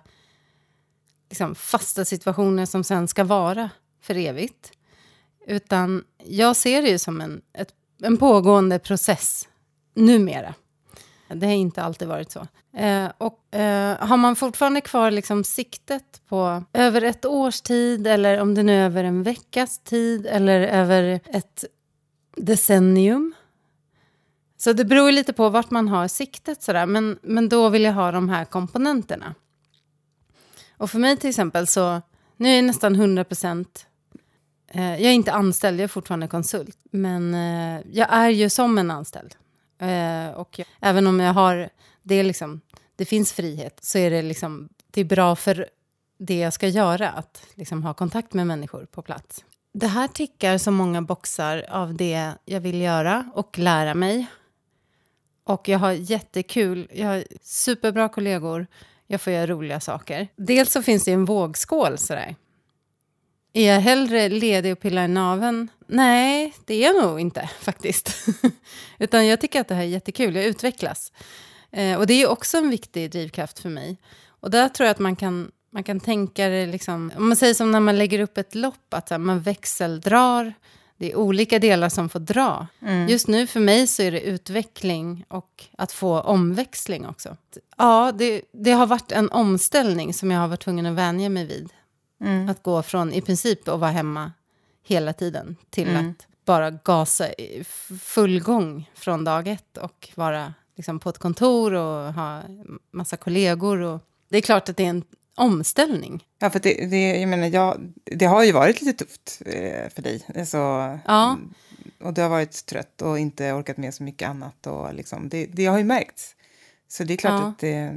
liksom, 1.29 1.55
fasta 1.55 2.05
situationer 2.05 2.67
som 2.67 2.85
sen 2.85 3.09
ska 3.09 3.25
vara 3.25 3.71
för 4.01 4.17
evigt. 4.17 4.73
Utan 5.47 6.05
jag 6.25 6.57
ser 6.57 6.83
det 6.83 6.89
ju 6.89 6.99
som 6.99 7.21
en, 7.21 7.41
ett, 7.53 7.73
en 8.03 8.17
pågående 8.17 8.79
process 8.79 9.49
numera. 9.95 10.55
Det 11.29 11.47
har 11.47 11.53
inte 11.53 11.83
alltid 11.83 12.09
varit 12.09 12.31
så. 12.31 12.47
Eh, 12.77 13.09
och 13.19 13.55
eh, 13.55 13.97
har 13.99 14.17
man 14.17 14.37
fortfarande 14.37 14.81
kvar 14.81 15.11
liksom 15.11 15.45
siktet 15.45 16.23
på 16.29 16.63
över 16.73 17.03
ett 17.03 17.25
års 17.25 17.61
tid 17.61 18.07
eller 18.07 18.41
om 18.41 18.55
det 18.55 18.63
nu 18.63 18.81
är 18.81 18.85
över 18.85 19.05
en 19.05 19.23
veckas 19.23 19.79
tid 19.79 20.27
eller 20.27 20.61
över 20.61 21.21
ett 21.25 21.65
decennium. 22.37 23.35
Så 24.57 24.73
det 24.73 24.85
beror 24.85 25.13
lite 25.13 25.33
på 25.33 25.49
vart 25.49 25.71
man 25.71 25.89
har 25.89 26.09
siktet 26.09 26.63
sådär. 26.63 26.87
Men, 26.87 27.19
men 27.23 27.49
då 27.49 27.69
vill 27.69 27.83
jag 27.83 27.93
ha 27.93 28.13
de 28.13 28.29
här 28.29 28.45
komponenterna. 28.45 29.35
Och 30.79 30.91
för 30.91 30.99
mig 30.99 31.17
till 31.17 31.29
exempel 31.29 31.67
så, 31.67 32.03
nu 32.37 32.49
är 32.49 32.57
jag 32.57 32.65
nästan 32.65 32.95
100 32.95 33.25
procent 33.25 33.87
eh, 34.69 34.91
jag 34.91 35.01
är 35.01 35.13
inte 35.13 35.33
anställd, 35.33 35.81
jag 35.81 35.85
är 35.85 35.89
fortfarande 35.89 36.29
konsult. 36.29 36.79
Men 36.91 37.35
eh, 37.35 37.83
jag 37.93 38.13
är 38.13 38.29
ju 38.29 38.51
som 38.51 38.79
en 38.79 38.91
anställd. 38.91 39.35
Eh, 39.79 40.31
och 40.31 40.61
även 40.81 41.07
om 41.07 41.21
jag 41.21 41.33
har, 41.33 41.69
det, 42.03 42.15
är 42.15 42.25
liksom, 42.25 42.61
det 42.97 43.05
finns 43.05 43.33
frihet, 43.33 43.79
så 43.83 43.99
är 43.99 44.11
det, 44.11 44.23
liksom, 44.23 44.69
det 44.91 45.01
är 45.01 45.05
bra 45.05 45.37
för 45.37 45.67
det 46.19 46.39
jag 46.39 46.53
ska 46.53 46.69
göra, 46.69 47.11
att 47.11 47.43
liksom 47.55 47.83
ha 47.83 47.95
kontakt 47.95 48.33
med 48.33 48.47
människor 48.47 48.85
på 48.85 49.03
plats. 49.03 49.45
Det 49.73 49.87
här 49.87 50.09
tickar 50.09 50.59
så 50.59 50.71
många 50.71 51.03
boxar 51.03 51.67
av 51.71 51.95
det 51.95 52.33
jag 52.45 52.61
vill 52.61 52.81
göra 52.81 53.31
och 53.35 53.59
lära 53.59 53.95
mig. 53.95 54.27
Och 55.45 55.69
jag 55.69 55.79
har 55.79 55.93
jättekul, 55.93 56.89
jag 56.93 57.07
har 57.07 57.25
superbra 57.43 58.09
kollegor, 58.09 58.67
jag 59.11 59.21
får 59.21 59.33
göra 59.33 59.47
roliga 59.47 59.81
saker. 59.81 60.29
Dels 60.37 60.73
så 60.73 60.83
finns 60.83 61.05
det 61.05 61.13
en 61.13 61.25
vågskål 61.25 61.99
sådär. 61.99 62.37
Är 63.53 63.73
jag 63.73 63.81
hellre 63.81 64.29
ledig 64.29 64.73
och 64.73 64.81
pillar 64.81 65.05
i 65.05 65.09
naven? 65.09 65.69
Nej, 65.87 66.55
det 66.65 66.75
är 66.75 66.95
jag 66.95 67.05
nog 67.05 67.21
inte 67.21 67.51
faktiskt. 67.61 68.29
Utan 68.99 69.27
jag 69.27 69.41
tycker 69.41 69.61
att 69.61 69.69
det 69.69 69.75
här 69.75 69.83
är 69.83 69.87
jättekul, 69.87 70.37
jag 70.37 70.45
utvecklas. 70.45 71.13
Eh, 71.71 71.99
och 71.99 72.07
det 72.07 72.23
är 72.23 72.29
också 72.29 72.59
en 72.59 72.71
viktig 72.71 73.11
drivkraft 73.11 73.59
för 73.59 73.69
mig. 73.69 73.97
Och 74.41 74.51
där 74.51 74.69
tror 74.69 74.85
jag 74.87 74.91
att 74.91 74.99
man 74.99 75.17
kan, 75.17 75.51
man 75.71 75.85
kan 75.85 76.01
tänka 76.01 76.49
det, 76.49 76.67
liksom, 76.67 77.13
om 77.17 77.29
man 77.29 77.37
säger 77.37 77.55
som 77.55 77.71
när 77.71 77.81
man 77.81 77.99
lägger 77.99 78.21
upp 78.21 78.39
ett 78.39 78.55
lopp, 78.55 78.95
att 78.95 79.11
här, 79.11 79.19
man 79.19 79.41
växeldrar. 79.41 80.55
Det 80.99 81.13
är 81.13 81.17
olika 81.17 81.59
delar 81.59 81.89
som 81.89 82.09
får 82.09 82.21
dra. 82.21 82.67
Mm. 82.83 83.09
Just 83.09 83.29
nu 83.29 83.47
för 83.47 83.61
mig 83.61 83.87
så 83.87 84.03
är 84.03 84.11
det 84.11 84.21
utveckling 84.21 85.25
och 85.29 85.65
att 85.79 85.93
få 85.93 86.21
omväxling 86.21 87.07
också. 87.07 87.37
Ja, 87.77 88.13
det, 88.19 88.43
det 88.53 88.73
har 88.73 88.87
varit 88.87 89.13
en 89.13 89.31
omställning 89.31 90.15
som 90.15 90.31
jag 90.31 90.41
har 90.41 90.49
varit 90.49 90.61
tvungen 90.61 90.87
att 90.87 90.95
vänja 90.95 91.29
mig 91.29 91.47
vid. 91.47 91.69
Mm. 92.21 92.49
Att 92.49 92.63
gå 92.63 92.83
från 92.83 93.13
i 93.13 93.21
princip 93.21 93.69
att 93.69 93.81
vara 93.81 93.91
hemma 93.91 94.33
hela 94.85 95.13
tiden 95.13 95.57
till 95.71 95.89
Mm. 95.89 96.11
att 96.11 96.27
bara 96.45 96.71
gasa 96.71 97.33
i 97.33 97.65
full 98.01 98.41
gång 98.41 98.91
från 98.95 99.25
dag 99.25 99.49
ett 99.49 99.77
och 99.77 100.09
vara 100.15 100.55
liksom, 100.77 101.01
på 101.01 101.09
ett 101.09 101.19
kontor 101.19 101.75
och 101.75 102.15
ha 102.15 102.43
massa 102.91 103.17
kollegor. 103.17 103.81
Och... 103.81 104.01
Det 104.29 104.37
är 104.37 104.43
klart 104.43 104.69
att 104.69 104.77
det 104.77 104.85
är 104.85 104.91
en 104.91 105.05
omställning. 105.39 106.25
Ja, 106.39 106.51
för 106.51 106.61
det, 106.61 106.87
det, 106.87 107.21
jag 107.21 107.29
menar, 107.29 107.47
jag, 107.49 107.93
det 108.05 108.25
har 108.27 108.45
ju 108.45 108.53
varit 108.53 108.83
lite 108.83 109.05
tufft 109.05 109.43
eh, 109.47 109.89
för 109.89 110.03
dig. 110.03 110.27
Alltså, 110.37 110.57
Ja. 111.07 111.39
Och 112.01 112.15
du 112.15 112.21
har 112.23 112.29
varit 112.29 112.67
trött 112.67 113.03
och 113.03 113.19
inte 113.19 113.53
orkat 113.53 113.77
med 113.77 113.95
så 113.95 114.03
mycket 114.03 114.29
annat. 114.29 114.67
Och 114.67 114.95
liksom, 114.95 115.29
det, 115.29 115.47
det 115.47 115.67
har 115.67 115.79
ju 115.79 115.85
märkts. 115.85 116.35
Så 116.89 117.05
det 117.05 117.15
är 117.15 117.17
klart 117.17 117.41
Ja. 117.41 117.49
att 117.49 117.59
det, 117.59 117.95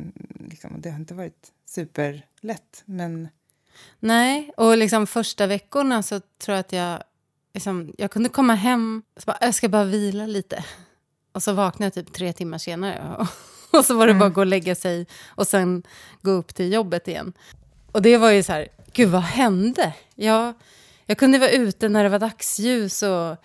liksom, 0.49 0.81
det 0.81 0.89
har 0.89 0.99
inte 0.99 1.13
varit 1.13 1.51
superlätt. 1.65 2.83
Men 2.85 3.27
Nej, 3.99 4.51
och 4.57 4.77
liksom 4.77 5.07
första 5.07 5.47
veckorna 5.47 6.03
så 6.03 6.19
tror 6.19 6.55
jag 6.55 6.59
att 6.59 6.73
jag... 6.73 7.03
Liksom, 7.53 7.93
jag 7.97 8.11
kunde 8.11 8.29
komma 8.29 8.55
hem 8.55 9.03
och 9.15 9.23
bara, 9.25 9.37
jag 9.41 9.55
ska 9.55 9.69
bara 9.69 9.83
vila 9.83 10.25
lite. 10.25 10.65
Och 11.31 11.43
så 11.43 11.53
vaknade 11.53 11.85
jag 11.85 11.93
typ 12.05 12.13
tre 12.13 12.33
timmar 12.33 12.57
senare. 12.57 13.15
Och, 13.19 13.27
och 13.77 13.85
så 13.85 13.93
var 13.93 14.07
det 14.07 14.13
bara 14.13 14.25
att 14.27 14.33
gå 14.33 14.41
och 14.41 14.47
lägga 14.47 14.75
sig 14.75 15.05
och 15.27 15.47
sen 15.47 15.83
gå 16.21 16.31
upp 16.31 16.55
till 16.55 16.73
jobbet 16.73 17.07
igen. 17.07 17.33
Och 17.91 18.01
det 18.01 18.17
var 18.17 18.29
ju 18.31 18.43
så 18.43 18.51
här, 18.51 18.67
gud 18.93 19.09
vad 19.09 19.21
hände? 19.21 19.93
Jag, 20.15 20.53
jag 21.05 21.17
kunde 21.17 21.39
vara 21.39 21.49
ute 21.49 21.89
när 21.89 22.03
det 22.03 22.09
var 22.09 22.19
dagsljus 22.19 23.03
och 23.03 23.37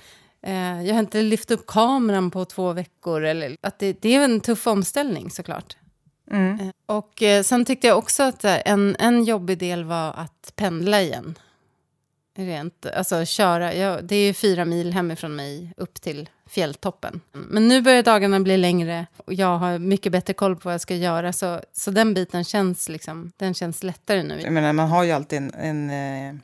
eh, 0.48 0.82
jag 0.82 0.94
har 0.94 1.00
inte 1.00 1.22
lyft 1.22 1.50
upp 1.50 1.66
kameran 1.66 2.30
på 2.30 2.44
två 2.44 2.72
veckor. 2.72 3.24
Eller, 3.24 3.56
att 3.60 3.78
det, 3.78 4.02
det 4.02 4.14
är 4.14 4.24
en 4.24 4.40
tuff 4.40 4.66
omställning 4.66 5.30
såklart. 5.30 5.76
mm. 6.30 6.60
Eh, 6.60 6.70
Och 6.86 7.22
eh, 7.22 7.42
sen 7.42 7.64
tyckte 7.64 7.86
jag 7.86 7.98
också 7.98 8.22
att 8.22 8.44
eh, 8.44 8.56
en, 8.64 8.96
en 8.98 9.24
jobbig 9.24 9.58
del 9.58 9.84
var 9.84 10.12
att 10.12 10.52
pendla 10.56 11.02
igen. 11.02 11.38
Rent, 12.38 12.86
alltså 12.86 13.24
köra, 13.24 13.74
ja, 13.74 14.00
det 14.02 14.16
är 14.16 14.26
ju 14.26 14.34
fyra 14.34 14.64
mil 14.64 14.92
hemifrån 14.92 15.36
mig 15.36 15.72
upp 15.76 16.00
till 16.00 16.28
fjälltoppen. 16.46 17.20
Men 17.32 17.68
nu 17.68 17.82
börjar 17.82 18.02
dagarna 18.02 18.40
bli 18.40 18.56
längre 18.56 19.06
och 19.16 19.34
jag 19.34 19.58
har 19.58 19.78
mycket 19.78 20.12
bättre 20.12 20.32
koll 20.32 20.56
på 20.56 20.60
vad 20.64 20.74
jag 20.74 20.80
ska 20.80 20.94
göra. 20.94 21.32
Så, 21.32 21.60
så 21.72 21.90
den 21.90 22.14
biten 22.14 22.44
känns, 22.44 22.88
liksom, 22.88 23.32
den 23.36 23.54
känns 23.54 23.82
lättare 23.82 24.22
nu. 24.22 24.40
jag 24.40 24.52
menar, 24.52 24.72
man 24.72 24.88
har 24.88 25.04
ju 25.04 25.12
alltid 25.12 25.38
en, 25.38 25.54
en 25.54 25.90
eh, 25.90 26.40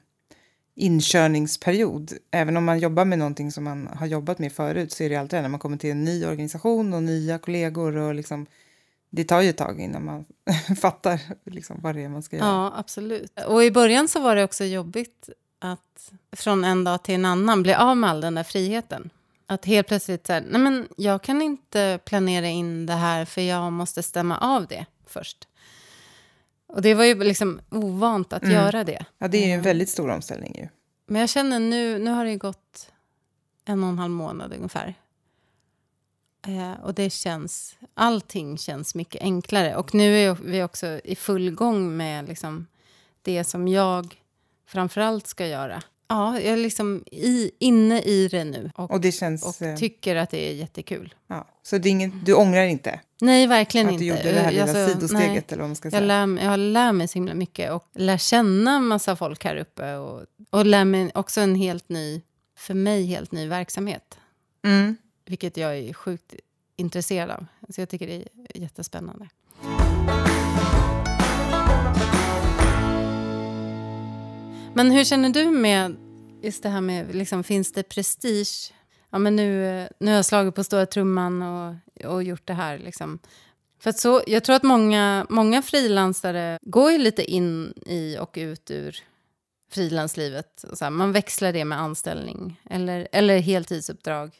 inkörningsperiod. 0.74 2.12
Även 2.30 2.56
om 2.56 2.64
man 2.64 2.78
jobbar 2.78 3.04
med 3.04 3.18
någonting 3.18 3.52
som 3.52 3.64
man 3.64 3.86
har 3.86 4.06
jobbat 4.06 4.38
med 4.38 4.52
förut 4.52 4.92
så 4.92 5.04
är 5.04 5.10
det 5.10 5.16
alltid 5.16 5.38
det 5.38 5.42
när 5.42 5.48
man 5.48 5.60
kommer 5.60 5.76
till 5.76 5.90
en 5.90 6.04
ny 6.04 6.26
organisation 6.26 6.94
och 6.94 7.02
nya 7.02 7.38
kollegor. 7.38 7.96
och 7.96 8.14
liksom, 8.14 8.46
Det 9.10 9.24
tar 9.24 9.40
ju 9.40 9.50
ett 9.50 9.56
tag 9.56 9.80
innan 9.80 10.04
man 10.04 10.24
fattar 10.80 11.20
liksom, 11.44 11.80
vad 11.82 11.94
det 11.94 12.02
är 12.02 12.08
man 12.08 12.22
ska 12.22 12.36
göra. 12.36 12.46
Ja, 12.46 12.72
absolut. 12.76 13.32
Och 13.46 13.64
i 13.64 13.70
början 13.70 14.08
så 14.08 14.20
var 14.20 14.36
det 14.36 14.44
också 14.44 14.64
jobbigt 14.64 15.28
att 15.64 16.12
från 16.32 16.64
en 16.64 16.84
dag 16.84 17.02
till 17.02 17.14
en 17.14 17.24
annan 17.24 17.62
bli 17.62 17.74
av 17.74 17.96
med 17.96 18.10
all 18.10 18.20
den 18.20 18.34
där 18.34 18.42
friheten. 18.42 19.10
Att 19.46 19.64
helt 19.64 19.86
plötsligt 19.88 20.26
så 20.26 20.32
här, 20.32 20.44
nej 20.50 20.60
men 20.60 20.88
jag 20.96 21.22
kan 21.22 21.42
inte 21.42 21.98
planera 22.04 22.46
in 22.48 22.86
det 22.86 22.92
här 22.92 23.24
för 23.24 23.40
jag 23.40 23.72
måste 23.72 24.02
stämma 24.02 24.38
av 24.38 24.66
det 24.66 24.86
först. 25.06 25.48
Och 26.66 26.82
det 26.82 26.94
var 26.94 27.04
ju 27.04 27.24
liksom 27.24 27.60
ovant 27.70 28.32
att 28.32 28.42
Mm. 28.42 28.54
göra 28.54 28.84
det. 28.84 29.04
Ja, 29.18 29.28
det 29.28 29.38
är 29.44 29.46
ju 29.46 29.52
en 29.52 29.62
väldigt 29.62 29.88
stor 29.88 30.10
omställning 30.10 30.54
ju. 30.58 30.68
Men 31.06 31.20
jag 31.20 31.30
känner 31.30 31.60
nu, 31.60 31.98
nu 31.98 32.10
har 32.10 32.24
det 32.24 32.36
gått 32.36 32.90
en 33.64 33.82
och 33.84 33.88
en 33.90 33.98
halv 33.98 34.10
månad 34.12 34.52
ungefär. 34.56 34.94
Eh, 36.46 36.72
och 36.84 36.94
det 36.94 37.10
känns, 37.10 37.76
allting 37.94 38.58
känns 38.58 38.94
mycket 38.94 39.22
enklare. 39.22 39.76
Och 39.76 39.94
nu 39.94 40.16
är 40.18 40.34
vi 40.34 40.62
också 40.62 40.86
i 41.04 41.16
full 41.16 41.50
gång 41.50 41.96
med 41.96 42.28
liksom 42.28 42.66
det 43.22 43.44
som 43.44 43.68
jag 43.68 44.21
framförallt 44.72 45.26
ska 45.26 45.46
göra. 45.46 45.82
Ja, 46.08 46.34
jag 46.40 46.52
är 46.52 46.56
liksom 46.56 47.04
i, 47.10 47.50
inne 47.58 48.00
i 48.00 48.28
det 48.28 48.44
nu 48.44 48.70
och, 48.74 48.90
Och 48.90 49.00
det 49.00 49.12
känns... 49.12 49.44
och 49.60 49.66
eh, 49.66 49.76
tycker 49.76 50.16
att 50.16 50.30
det 50.30 50.48
är 50.50 50.54
jättekul. 50.54 51.14
ja. 51.26 51.48
Så 51.62 51.78
det 51.78 51.88
är 51.88 51.90
inget, 51.90 52.26
du 52.26 52.34
ångrar 52.34 52.64
inte 52.64 53.00
Nej, 53.20 53.46
verkligen 53.46 53.86
att 53.86 53.92
inte. 53.92 54.04
du 54.04 54.08
gjorde 54.08 54.32
det 54.32 54.40
här 54.40 54.50
lilla 54.50 54.62
Alltså, 54.62 54.88
sidosteget? 54.88 55.30
nej. 55.30 55.44
Eller 55.48 55.60
vad 55.60 55.68
man 55.68 55.76
ska 55.76 55.86
Jag 55.86 55.92
säga. 55.92 56.26
lär, 56.26 56.44
jag 56.44 56.58
lär 56.60 56.92
mig 56.92 57.08
så 57.08 57.14
himla 57.14 57.34
mycket 57.34 57.72
och 57.72 57.84
lär 57.94 58.18
känna 58.18 58.76
en 58.76 58.86
massa 58.86 59.16
folk 59.16 59.44
här 59.44 59.56
uppe. 59.56 59.94
Och, 59.94 60.22
och 60.50 60.66
lär 60.66 60.84
mig 60.84 61.10
också 61.14 61.40
en 61.40 61.54
helt 61.54 61.88
ny, 61.88 62.22
för 62.58 62.74
mig 62.74 63.04
helt 63.06 63.32
ny 63.32 63.48
verksamhet. 63.48 64.18
Mm. 64.64 64.96
Vilket 65.26 65.56
jag 65.56 65.78
är 65.78 65.92
sjukt 65.94 66.34
intresserad 66.76 67.30
av. 67.30 67.46
Så 67.68 67.80
jag 67.80 67.88
tycker 67.88 68.06
det 68.06 68.14
är 68.14 68.60
jättespännande. 68.60 69.28
Men 74.74 74.90
hur 74.90 75.04
känner 75.04 75.30
du 75.30 75.50
med 75.50 75.96
just 76.42 76.62
det 76.62 76.68
här 76.68 76.80
med, 76.80 77.14
liksom, 77.14 77.44
finns 77.44 77.72
det 77.72 77.82
prestige? 77.82 78.72
Ja, 79.10 79.18
men 79.18 79.36
nu, 79.36 79.88
nu 79.98 80.10
har 80.10 80.16
jag 80.16 80.24
slagit 80.24 80.54
på 80.54 80.64
stora 80.64 80.86
trumman 80.86 81.42
och, 81.42 81.74
och 82.06 82.22
gjort 82.22 82.46
det 82.46 82.54
här. 82.54 82.78
Liksom. 82.78 83.18
För 83.80 83.90
att 83.90 83.98
så, 83.98 84.22
jag 84.26 84.44
tror 84.44 84.56
att 84.56 84.62
många, 84.62 85.26
många 85.28 85.62
frilansare 85.62 86.58
går 86.62 86.92
ju 86.92 86.98
lite 86.98 87.24
in 87.24 87.74
i 87.86 88.18
och 88.20 88.34
ut 88.36 88.70
ur 88.70 88.96
frilanslivet. 89.70 90.64
Man 90.90 91.12
växlar 91.12 91.52
det 91.52 91.64
med 91.64 91.80
anställning 91.80 92.60
eller, 92.70 93.08
eller 93.12 93.38
heltidsuppdrag 93.38 94.30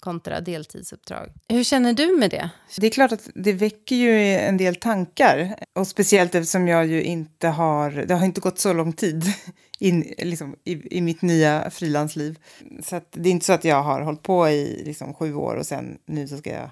kontra 0.00 0.40
deltidsuppdrag. 0.40 1.32
Hur 1.48 1.64
känner 1.64 1.92
du 1.92 2.16
med 2.16 2.30
det? 2.30 2.50
Det 2.76 2.86
är 2.86 2.90
klart 2.90 3.12
att 3.12 3.30
det 3.34 3.52
väcker 3.52 3.96
ju 3.96 4.34
en 4.34 4.56
del 4.56 4.76
tankar. 4.76 5.56
Och 5.74 5.86
speciellt 5.86 6.34
eftersom 6.34 6.68
jag 6.68 6.86
ju 6.86 7.02
inte 7.02 7.48
har... 7.48 7.90
Det 7.90 8.14
har 8.14 8.24
inte 8.24 8.40
gått 8.40 8.58
så 8.58 8.72
lång 8.72 8.92
tid 8.92 9.24
in, 9.78 10.14
liksom, 10.18 10.56
i, 10.64 10.96
i 10.98 11.00
mitt 11.00 11.22
nya 11.22 11.70
frilansliv. 11.70 12.38
Så 12.82 12.96
att 12.96 13.08
det 13.10 13.28
är 13.28 13.30
inte 13.30 13.46
så 13.46 13.52
att 13.52 13.64
jag 13.64 13.82
har 13.82 14.00
hållit 14.00 14.22
på 14.22 14.48
i 14.48 14.82
liksom, 14.84 15.14
sju 15.14 15.34
år 15.34 15.56
och 15.56 15.66
sen 15.66 15.98
nu 16.06 16.28
så 16.28 16.36
ska 16.36 16.50
jag 16.50 16.70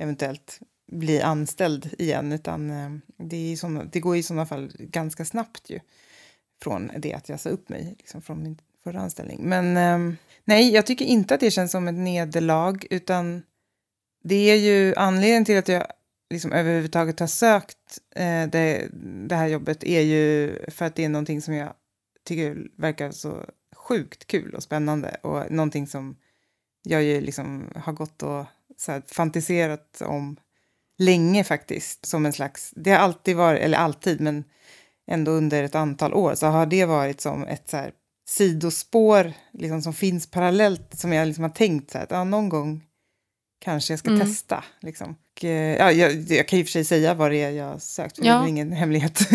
eventuellt 0.00 0.60
bli 0.92 1.22
anställd 1.22 1.94
igen. 1.98 2.32
Utan 2.32 2.70
eh, 2.70 2.90
det, 3.16 3.56
såna, 3.56 3.84
det 3.84 4.00
går 4.00 4.16
i 4.16 4.22
sådana 4.22 4.46
fall 4.46 4.72
ganska 4.78 5.24
snabbt 5.24 5.70
ju. 5.70 5.80
Från 6.62 6.90
det 6.98 7.14
att 7.14 7.28
jag 7.28 7.40
sa 7.40 7.50
upp 7.50 7.68
mig 7.68 7.94
liksom, 7.98 8.22
från 8.22 8.42
min 8.42 8.58
förra 8.84 9.00
anställning. 9.00 9.40
Men 9.42 9.76
eh, 9.76 10.14
nej, 10.44 10.72
jag 10.72 10.86
tycker 10.86 11.04
inte 11.04 11.34
att 11.34 11.40
det 11.40 11.50
känns 11.50 11.72
som 11.72 11.88
ett 11.88 11.94
nederlag. 11.94 12.86
Utan 12.90 13.42
det 14.24 14.50
är 14.50 14.56
ju 14.56 14.94
anledningen 14.94 15.44
till 15.44 15.58
att 15.58 15.68
jag 15.68 15.86
liksom 16.30 16.52
överhuvudtaget 16.52 17.20
har 17.20 17.26
sökt 17.26 17.98
eh, 18.16 18.46
det, 18.46 18.88
det 19.28 19.34
här 19.34 19.46
jobbet 19.46 19.84
är 19.84 20.00
ju 20.00 20.56
för 20.68 20.84
att 20.84 20.94
det 20.94 21.04
är 21.04 21.08
någonting 21.08 21.42
som 21.42 21.54
jag 21.54 21.74
tycker 22.24 22.56
verkar 22.76 23.10
så 23.10 23.44
sjukt 23.76 24.26
kul 24.26 24.54
och 24.54 24.62
spännande 24.62 25.16
och 25.22 25.50
någonting 25.50 25.86
som 25.86 26.16
jag 26.82 27.02
ju 27.02 27.20
liksom 27.20 27.70
har 27.76 27.92
gått 27.92 28.22
och 28.22 28.44
så 28.76 28.92
här, 28.92 29.02
fantiserat 29.06 30.02
om 30.04 30.36
länge 30.98 31.44
faktiskt. 31.44 32.06
Som 32.06 32.26
en 32.26 32.32
slags, 32.32 32.72
det 32.76 32.90
har 32.90 32.98
alltid 32.98 33.36
varit, 33.36 33.60
eller 33.60 33.78
alltid, 33.78 34.20
men 34.20 34.44
ändå 35.06 35.32
under 35.32 35.62
ett 35.62 35.74
antal 35.74 36.14
år 36.14 36.34
så 36.34 36.46
har 36.46 36.66
det 36.66 36.84
varit 36.84 37.20
som 37.20 37.44
ett 37.44 37.70
så 37.70 37.76
här, 37.76 37.92
sidospår 38.28 39.32
liksom, 39.52 39.82
som 39.82 39.92
finns 39.94 40.26
parallellt 40.30 40.98
som 40.98 41.12
jag 41.12 41.26
liksom 41.28 41.44
har 41.44 41.50
tänkt 41.50 41.90
så 41.90 41.98
här, 41.98 42.04
att 42.04 42.10
ja, 42.10 42.24
någon 42.24 42.48
gång 42.48 42.82
kanske 43.64 43.92
jag 43.92 43.98
ska 43.98 44.10
Mm. 44.10 44.20
testa. 44.26 44.64
Liksom. 44.80 45.16
Och, 45.36 45.44
eh, 45.44 45.76
ja, 45.76 45.92
jag, 45.92 46.12
jag 46.14 46.48
kan 46.48 46.58
ju 46.58 46.64
för 46.64 46.70
sig 46.70 46.84
säga 46.84 47.14
vad 47.14 47.30
det 47.30 47.36
är 47.42 47.50
jag 47.50 47.64
har 47.64 47.78
sökt, 47.78 48.16
för 48.18 48.24
Ja. 48.26 48.38
det 48.38 48.44
är 48.46 48.48
ingen 48.48 48.72
hemlighet. 48.72 49.20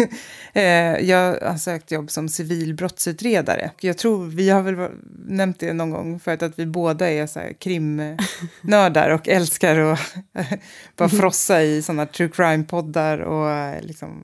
Eh, 0.53 0.63
jag 1.09 1.39
har 1.41 1.57
sökt 1.57 1.91
jobb 1.91 2.11
som 2.11 2.29
civilbrottsutredare. 2.29 3.71
Jag 3.81 3.97
tror, 3.97 4.25
vi 4.25 4.49
har 4.49 4.61
väl 4.61 4.89
nämnt 5.27 5.59
det 5.59 5.73
någon 5.73 5.89
gång 5.91 6.19
förut, 6.19 6.41
att 6.43 6.59
vi 6.59 6.65
båda 6.65 7.09
är 7.11 7.27
så 7.27 7.39
här 7.39 7.53
krimnördar 7.53 9.09
och 9.09 9.27
älskar 9.27 9.75
att 9.79 9.99
bara 10.97 11.09
frossa 11.09 11.63
i 11.63 11.81
sådana 11.81 12.05
true 12.05 12.29
crime-poddar 12.29 13.17
och 13.19 13.49
eh, 13.51 13.81
liksom... 13.81 14.23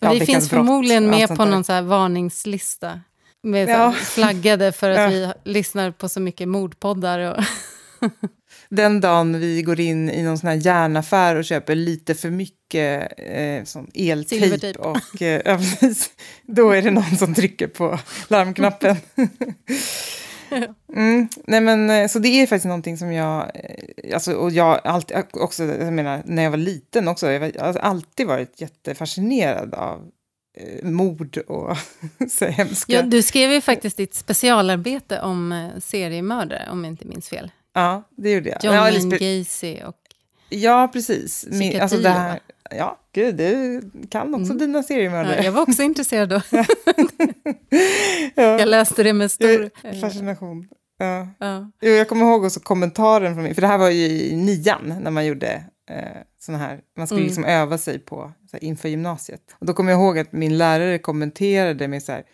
Och 0.00 0.12
vi 0.14 0.26
finns 0.26 0.50
förmodligen 0.50 1.10
med 1.10 1.28
på 1.28 1.44
någon 1.44 1.64
så 1.64 1.82
varningslista. 1.82 3.00
Med 3.44 3.68
Ja. 3.68 3.92
flaggade 3.92 4.72
för 4.72 4.90
att 4.90 5.12
Ja. 5.12 5.32
vi 5.44 5.52
lyssnar 5.52 5.90
på 5.90 6.08
så 6.08 6.20
mycket 6.20 6.48
mordpoddar. 6.48 7.18
Och 7.18 7.44
Den 8.68 9.00
dagen 9.00 9.40
vi 9.40 9.62
går 9.62 9.80
in 9.80 10.10
i 10.10 10.22
någon 10.22 10.38
sån 10.38 10.48
här 10.48 10.56
järnaffär 10.56 11.36
och 11.36 11.44
köper 11.44 11.74
lite 11.74 12.14
för 12.14 12.30
mycket 12.30 13.12
eh, 13.18 13.64
sån 13.64 13.90
eltejp 13.94 14.72
och 14.78 15.22
eh, 15.22 15.42
ja, 15.44 15.58
då 16.42 16.70
är 16.70 16.82
det 16.82 16.90
någon 16.90 17.16
som 17.16 17.34
trycker 17.34 17.66
på 17.66 17.98
larmknappen. 18.28 18.96
Mm, 20.96 21.28
nej 21.46 21.60
men, 21.60 21.90
eh, 21.90 22.08
så 22.08 22.18
det 22.18 22.28
är 22.28 22.46
faktiskt 22.46 22.64
någonting 22.66 22.98
som 22.98 23.12
jag, 23.12 23.50
eh, 23.54 24.14
alltså, 24.14 24.32
och 24.32 24.50
jag 24.50 24.80
alltid, 24.84 25.16
också, 25.32 25.64
jag 25.64 25.92
menar, 25.92 26.22
när 26.24 26.42
jag 26.42 26.50
var 26.50 26.58
liten 26.58 27.08
också, 27.08 27.30
jag, 27.30 27.40
har 27.60 27.76
alltid 27.76 28.26
varit 28.26 28.60
jättefascinerad 28.60 29.74
av 29.74 30.10
mord 30.82 31.38
och 31.38 31.76
så 32.30 32.44
hemska. 32.46 32.92
ja, 32.92 33.02
du 33.02 33.22
skrev 33.22 33.50
ju 33.50 33.60
faktiskt 33.60 33.96
ditt 33.96 34.14
specialarbete 34.14 35.20
om 35.20 35.52
eh, 35.52 35.68
seriemördare, 35.80 36.68
om 36.70 36.84
jag 36.84 36.92
inte 36.92 37.04
minns 37.06 37.28
fel. 37.28 37.50
Ja, 37.74 38.02
det 38.16 38.30
gjorde 38.32 38.48
jag. 38.48 38.64
John 38.64 38.74
ja, 38.74 38.80
Wayne 38.80 39.18
Gacy 39.18 39.82
och... 39.84 39.96
Ja, 40.48 40.90
precis. 40.92 41.46
Min, 41.50 41.80
alltså 41.80 41.96
det 41.98 42.08
här, 42.08 42.40
ja, 42.70 42.98
gud, 43.12 43.34
du 43.36 43.80
kan 44.10 44.34
också 44.34 44.52
Mm. 44.52 44.58
dina 44.58 44.78
Ja, 44.78 44.82
seriemördare. 44.82 45.44
jag 45.44 45.52
var 45.52 45.62
också 45.62 45.82
intresserad 45.90 46.28
då. 46.28 46.40
Ja, 48.34 48.42
Jag 48.58 48.68
läste 48.68 49.02
det 49.02 49.12
med 49.12 49.30
stor... 49.30 49.70
eh, 49.82 50.00
Fascination. 50.00 50.68
Ja. 50.98 51.28
Ja. 51.38 51.70
Jo, 51.80 51.90
Jag 51.92 52.08
kommer 52.08 52.26
ihåg 52.26 52.44
också 52.44 52.60
kommentaren 52.60 53.34
från 53.34 53.42
mig, 53.42 53.54
för 53.54 53.60
det 53.62 53.68
här 53.68 53.78
var 53.78 53.90
ju 53.90 54.06
i 54.06 54.36
nian 54.36 54.94
när 55.00 55.10
man 55.10 55.26
gjorde 55.26 55.64
eh, 55.90 55.96
såna 56.44 56.58
här, 56.58 56.80
man 56.96 57.06
skulle 57.06 57.20
Mm. 57.20 57.26
liksom 57.26 57.44
öva 57.44 57.78
sig 57.78 57.98
på 57.98 58.32
så 58.50 58.56
här, 58.56 58.64
inför 58.64 58.88
gymnasiet. 58.88 59.56
Och 59.58 59.66
då 59.66 59.72
kommer 59.74 59.92
jag 59.92 60.00
ihåg 60.00 60.18
att 60.18 60.32
min 60.32 60.58
lärare 60.58 60.98
kommenterade 60.98 61.88
med 61.88 62.02
så 62.02 62.12
här, 62.12 62.24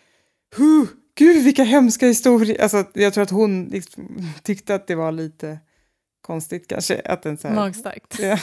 huh, 0.57 0.85
gud 1.15 1.43
vilka 1.43 1.63
hemska 1.63 2.05
historier. 2.07 2.61
Alltså, 2.61 2.85
jag 2.93 3.13
tror 3.13 3.23
att 3.23 3.29
hon 3.29 3.65
liksom, 3.65 4.29
tyckte 4.43 4.75
att 4.75 4.87
det 4.87 4.95
var 4.95 5.11
lite 5.11 5.59
konstigt 6.21 6.67
kanske. 6.67 7.01
Att 7.05 7.25
en 7.25 7.37
så 7.37 7.47
här, 7.47 7.55
Magstarkt. 7.55 8.19
Ja. 8.19 8.37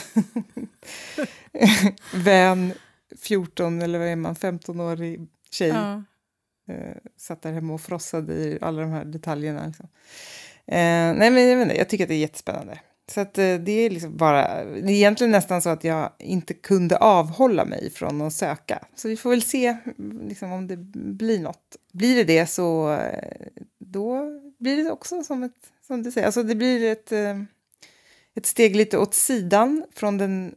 Vän, 2.13 2.73
14 3.21 3.81
eller 3.81 3.99
vad 3.99 4.07
är 4.07 4.15
man, 4.15 4.35
15-årig 4.35 5.27
tjej 5.51 5.69
Ja. 5.69 6.03
eh, 6.73 6.95
satt 7.17 7.41
där 7.41 7.51
hemma 7.51 7.73
och 7.73 7.81
frossade 7.81 8.33
i 8.33 8.57
alla 8.61 8.81
de 8.81 8.91
här 8.91 9.05
detaljerna. 9.05 9.65
Liksom. 9.67 9.85
Eh, 10.67 11.13
nej, 11.17 11.31
men 11.31 11.49
jag, 11.49 11.57
vet 11.57 11.63
inte, 11.63 11.77
jag 11.77 11.89
tycker 11.89 12.03
att 12.05 12.09
det 12.09 12.15
är 12.15 12.19
jättespännande. 12.19 12.79
Så 13.11 13.21
att, 13.21 13.37
eh, 13.37 13.55
det 13.55 13.71
är 13.71 13.89
liksom 13.89 14.17
bara, 14.17 14.65
det 14.65 14.91
är 14.91 14.95
egentligen 14.95 15.31
nästan 15.31 15.61
så 15.61 15.69
att 15.69 15.83
jag 15.83 16.09
inte 16.19 16.53
kunde 16.53 16.97
avhålla 16.97 17.65
mig 17.65 17.91
från 17.91 18.21
att 18.21 18.33
söka. 18.33 18.79
Så 18.95 19.07
vi 19.07 19.17
får 19.17 19.29
väl 19.29 19.41
se 19.41 19.77
liksom, 20.27 20.51
om 20.51 20.67
det 20.67 20.77
blir 20.93 21.39
något. 21.39 21.77
Blir 21.91 22.15
det 22.15 22.23
det 22.23 22.45
så 22.45 22.93
eh, 22.93 23.47
då 23.79 24.25
blir 24.59 24.83
det 24.83 24.91
också 24.91 25.23
som 25.23 25.43
ett, 25.43 25.71
som 25.87 26.03
du 26.03 26.11
säger, 26.11 26.27
alltså 26.27 26.43
det 26.43 26.55
blir 26.55 26.91
ett, 26.91 27.11
eh, 27.11 27.39
ett 28.35 28.45
steg 28.45 28.75
lite 28.75 28.97
åt 28.97 29.13
sidan 29.13 29.85
från 29.93 30.17
den 30.17 30.55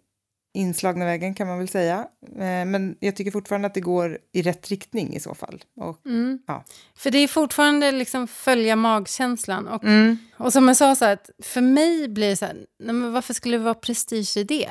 inslagna 0.55 1.05
vägen 1.05 1.35
kan 1.35 1.47
man 1.47 1.59
väl 1.59 1.69
säga. 1.69 2.07
Eh, 2.37 2.65
Men 2.65 2.97
jag 3.01 3.17
tycker 3.17 3.31
fortfarande 3.31 3.67
att 3.67 3.75
det 3.75 3.81
går 3.81 4.19
i 4.33 4.43
rätt 4.43 4.69
riktning 4.69 5.15
i 5.15 5.21
så 5.21 5.35
fall. 5.35 5.65
Och, 5.77 6.07
Mm. 6.07 6.39
Ja. 6.47 6.65
För 6.97 7.11
det 7.11 7.19
är 7.19 7.29
fortfarande 7.29 7.93
liksom 7.93 8.29
följa 8.29 8.77
magkänslan. 8.77 9.69
Och, 9.69 9.85
mm. 9.85 10.19
och 10.37 10.53
som 10.53 10.69
jag 10.69 10.77
sa, 10.77 10.95
så 10.95 11.05
här, 11.05 11.13
att 11.13 11.31
för 11.43 11.61
mig 11.61 12.09
blir 12.09 12.29
det 12.29 12.37
så 12.37 12.47
här, 12.47 12.57
men 12.79 13.13
varför 13.13 13.35
skulle 13.35 13.57
det 13.57 13.65
vara 13.65 13.75
prestige 13.75 14.37
i 14.37 14.45
det? 14.45 14.71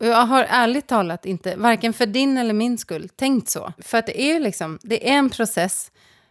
Jag 0.00 0.26
har 0.26 0.46
ärligt 0.48 0.86
talat 0.86 1.26
inte, 1.26 1.56
varken 1.56 1.92
för 1.92 2.06
din 2.06 2.38
eller 2.38 2.54
min 2.54 2.78
skull, 2.78 3.08
tänkt 3.08 3.48
så. 3.48 3.72
För 3.78 3.98
att 3.98 4.06
det 4.06 4.20
är 4.22 4.40
liksom, 4.40 4.78
det 4.82 5.10
är 5.10 5.12
en 5.18 5.30
process 5.30 5.90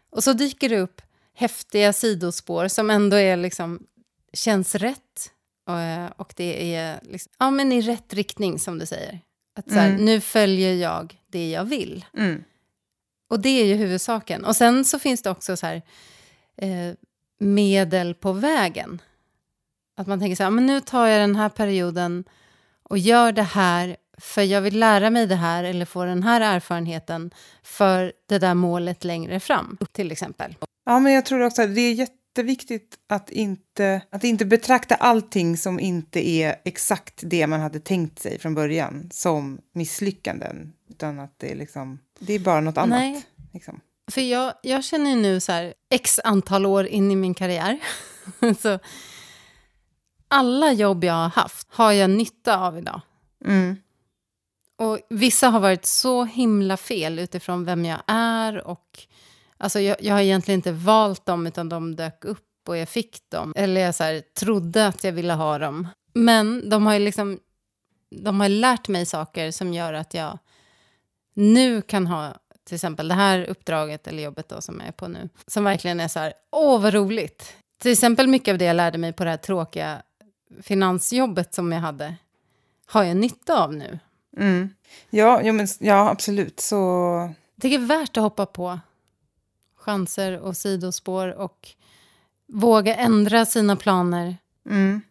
och 0.10 0.24
så 0.24 0.34
dyker 0.34 0.70
det 0.70 0.80
upp 0.80 1.02
häftiga 1.34 1.94
sidospår 1.94 2.68
som 2.68 2.90
ändå 2.90 3.18
är 3.18 3.38
liksom, 3.38 3.80
känns 4.34 4.76
rätt. 4.76 5.32
Och, 5.68 5.80
eh, 5.80 6.10
och 6.18 6.34
det 6.36 6.76
är 6.76 7.00
liksom, 7.04 7.32
ja, 7.40 7.52
men 7.52 7.72
i 7.72 7.82
rätt 7.82 8.14
riktning 8.14 8.60
som 8.60 8.80
du 8.80 8.86
säger. 8.86 9.20
Att 9.60 9.70
så 9.72 9.76
här, 9.80 9.90
Mm. 9.90 10.06
nu 10.06 10.22
följer 10.22 10.74
jag 10.74 11.18
det 11.28 11.50
jag 11.50 11.64
vill. 11.64 12.06
Mm. 12.18 12.44
Och 13.30 13.40
det 13.40 13.50
är 13.50 13.66
ju 13.66 13.76
huvudsaken. 13.76 14.46
Och 14.46 14.56
sen 14.56 14.86
så 14.86 15.00
finns 15.00 15.22
det 15.22 15.30
också 15.30 15.58
så 15.58 15.66
här, 15.66 15.82
eh, 16.58 16.94
medel 17.40 18.16
på 18.16 18.34
vägen. 18.34 19.02
Att 19.98 20.08
man 20.08 20.20
tänker 20.20 20.36
så 20.36 20.44
här, 20.44 20.50
men 20.50 20.66
nu 20.66 20.82
tar 20.82 21.08
jag 21.08 21.22
den 21.22 21.36
här 21.36 21.50
perioden 21.50 22.24
och 22.84 22.98
gör 22.98 23.32
det 23.32 23.44
här 23.44 23.98
för 24.18 24.42
jag 24.42 24.62
vill 24.62 24.80
lära 24.80 25.10
mig 25.10 25.28
det 25.28 25.36
här 25.36 25.64
eller 25.64 25.86
få 25.86 26.06
den 26.06 26.24
här 26.24 26.42
erfarenheten 26.42 27.32
för 27.64 28.14
det 28.30 28.40
där 28.40 28.54
målet 28.54 29.04
längre 29.04 29.40
fram, 29.40 29.78
till 29.92 30.12
exempel. 30.12 30.56
Ja, 30.86 31.00
men 31.00 31.14
jag 31.14 31.26
tror 31.26 31.42
också 31.44 31.62
att 31.62 31.76
det 31.76 31.82
är 31.82 31.94
jätteviktigt 32.38 32.98
att 33.08 33.30
inte, 33.30 34.02
att 34.10 34.24
inte 34.24 34.46
betrakta 34.46 34.96
allting 34.96 35.58
som 35.58 35.80
inte 35.80 36.30
är 36.30 36.56
exakt 36.66 37.22
det 37.24 37.48
man 37.48 37.60
hade 37.60 37.80
tänkt 37.80 38.20
sig 38.20 38.40
från 38.40 38.56
början 38.56 39.10
som 39.12 39.60
misslyckanden. 39.74 40.74
Utan 40.90 41.20
att 41.20 41.40
det 41.40 41.52
är, 41.52 41.56
liksom, 41.56 42.00
det 42.20 42.34
är 42.34 42.40
bara 42.40 42.62
något 42.62 42.78
annat. 42.78 43.00
Nej. 43.00 43.24
Liksom. 43.54 43.80
För 44.12 44.22
jag, 44.22 44.54
jag 44.64 44.84
känner 44.84 45.16
nu 45.16 45.40
så 45.40 45.52
här, 45.52 45.74
x 45.90 46.20
antal 46.24 46.66
år 46.66 46.88
in 46.88 47.12
i 47.12 47.16
min 47.16 47.34
karriär, 47.34 47.80
så 48.60 48.80
alla 50.28 50.72
jobb 50.72 51.04
jag 51.04 51.14
har 51.14 51.30
haft 51.30 51.68
har 51.70 51.92
jag 51.92 52.10
nytta 52.10 52.58
av 52.58 52.78
idag. 52.78 53.02
Mm. 53.46 53.76
Och 54.78 55.00
vissa 55.10 55.50
har 55.50 55.60
varit 55.60 55.86
så 55.86 56.24
himla 56.24 56.78
fel 56.78 57.20
utifrån 57.20 57.66
vem 57.66 57.86
jag 57.86 58.00
är 58.08 58.68
och 58.68 59.08
alltså 59.58 59.80
jag, 59.80 59.98
jag 60.00 60.14
har 60.14 60.22
egentligen 60.22 60.60
inte 60.60 60.72
valt 60.72 61.26
dem 61.26 61.48
utan 61.48 61.70
de 61.70 61.96
dök 61.96 62.26
upp 62.26 62.44
och 62.68 62.78
jag 62.78 62.90
fick 62.90 63.30
dem. 63.30 63.54
Eller 63.56 63.82
jag 63.82 63.96
så 63.96 64.04
här, 64.04 64.22
trodde 64.40 64.88
att 64.88 65.04
jag 65.04 65.12
ville 65.12 65.34
ha 65.34 65.58
dem. 65.58 65.88
Men 66.14 66.70
de 66.70 66.86
har 66.86 66.94
ju 66.94 67.00
liksom 67.00 67.40
de 68.10 68.40
har 68.40 68.50
lärt 68.50 68.88
mig 68.88 69.06
saker 69.06 69.52
som 69.52 69.74
gör 69.74 69.94
att 69.94 70.14
jag 70.14 70.40
nu 71.34 71.82
kan 71.82 72.08
ha 72.08 72.34
till 72.64 72.76
exempel 72.76 73.08
det 73.08 73.14
här 73.14 73.46
uppdraget 73.46 74.08
eller 74.08 74.24
jobbet 74.24 74.50
då 74.50 74.62
som 74.62 74.80
jag 74.80 74.88
är 74.88 74.92
på 74.92 75.08
nu. 75.08 75.30
Som 75.48 75.64
verkligen 75.64 76.00
är 76.00 76.08
så 76.08 76.20
här, 76.20 76.34
åh 76.52 76.82
vad 76.82 76.94
roligt. 76.94 77.56
Till 77.82 77.92
exempel 77.92 78.28
mycket 78.28 78.52
av 78.52 78.58
det 78.58 78.66
jag 78.66 78.76
lärde 78.76 78.98
mig 78.98 79.14
på 79.14 79.24
det 79.24 79.30
här 79.30 79.38
tråkiga 79.38 80.02
finansjobbet 80.62 81.54
som 81.54 81.72
jag 81.72 81.80
hade 81.80 82.16
har 82.86 83.04
jag 83.04 83.18
nytta 83.18 83.64
av 83.64 83.74
nu. 83.74 84.00
Mm. 84.38 84.70
Ja, 85.10 85.42
jo, 85.44 85.54
men, 85.54 85.68
ja, 85.80 86.10
absolut. 86.10 86.60
Så... 86.60 87.34
Det 87.56 87.76
är 87.76 87.80
värt 87.80 88.18
att 88.18 88.24
hoppa 88.24 88.46
på 88.46 88.80
chanser 89.88 90.40
och 90.40 90.58
sidospår 90.58 91.28
och 91.28 91.70
våga 92.48 92.96
ändra 92.96 93.46
sina 93.46 93.76
planer. 93.76 94.38
Mm. 94.70 95.02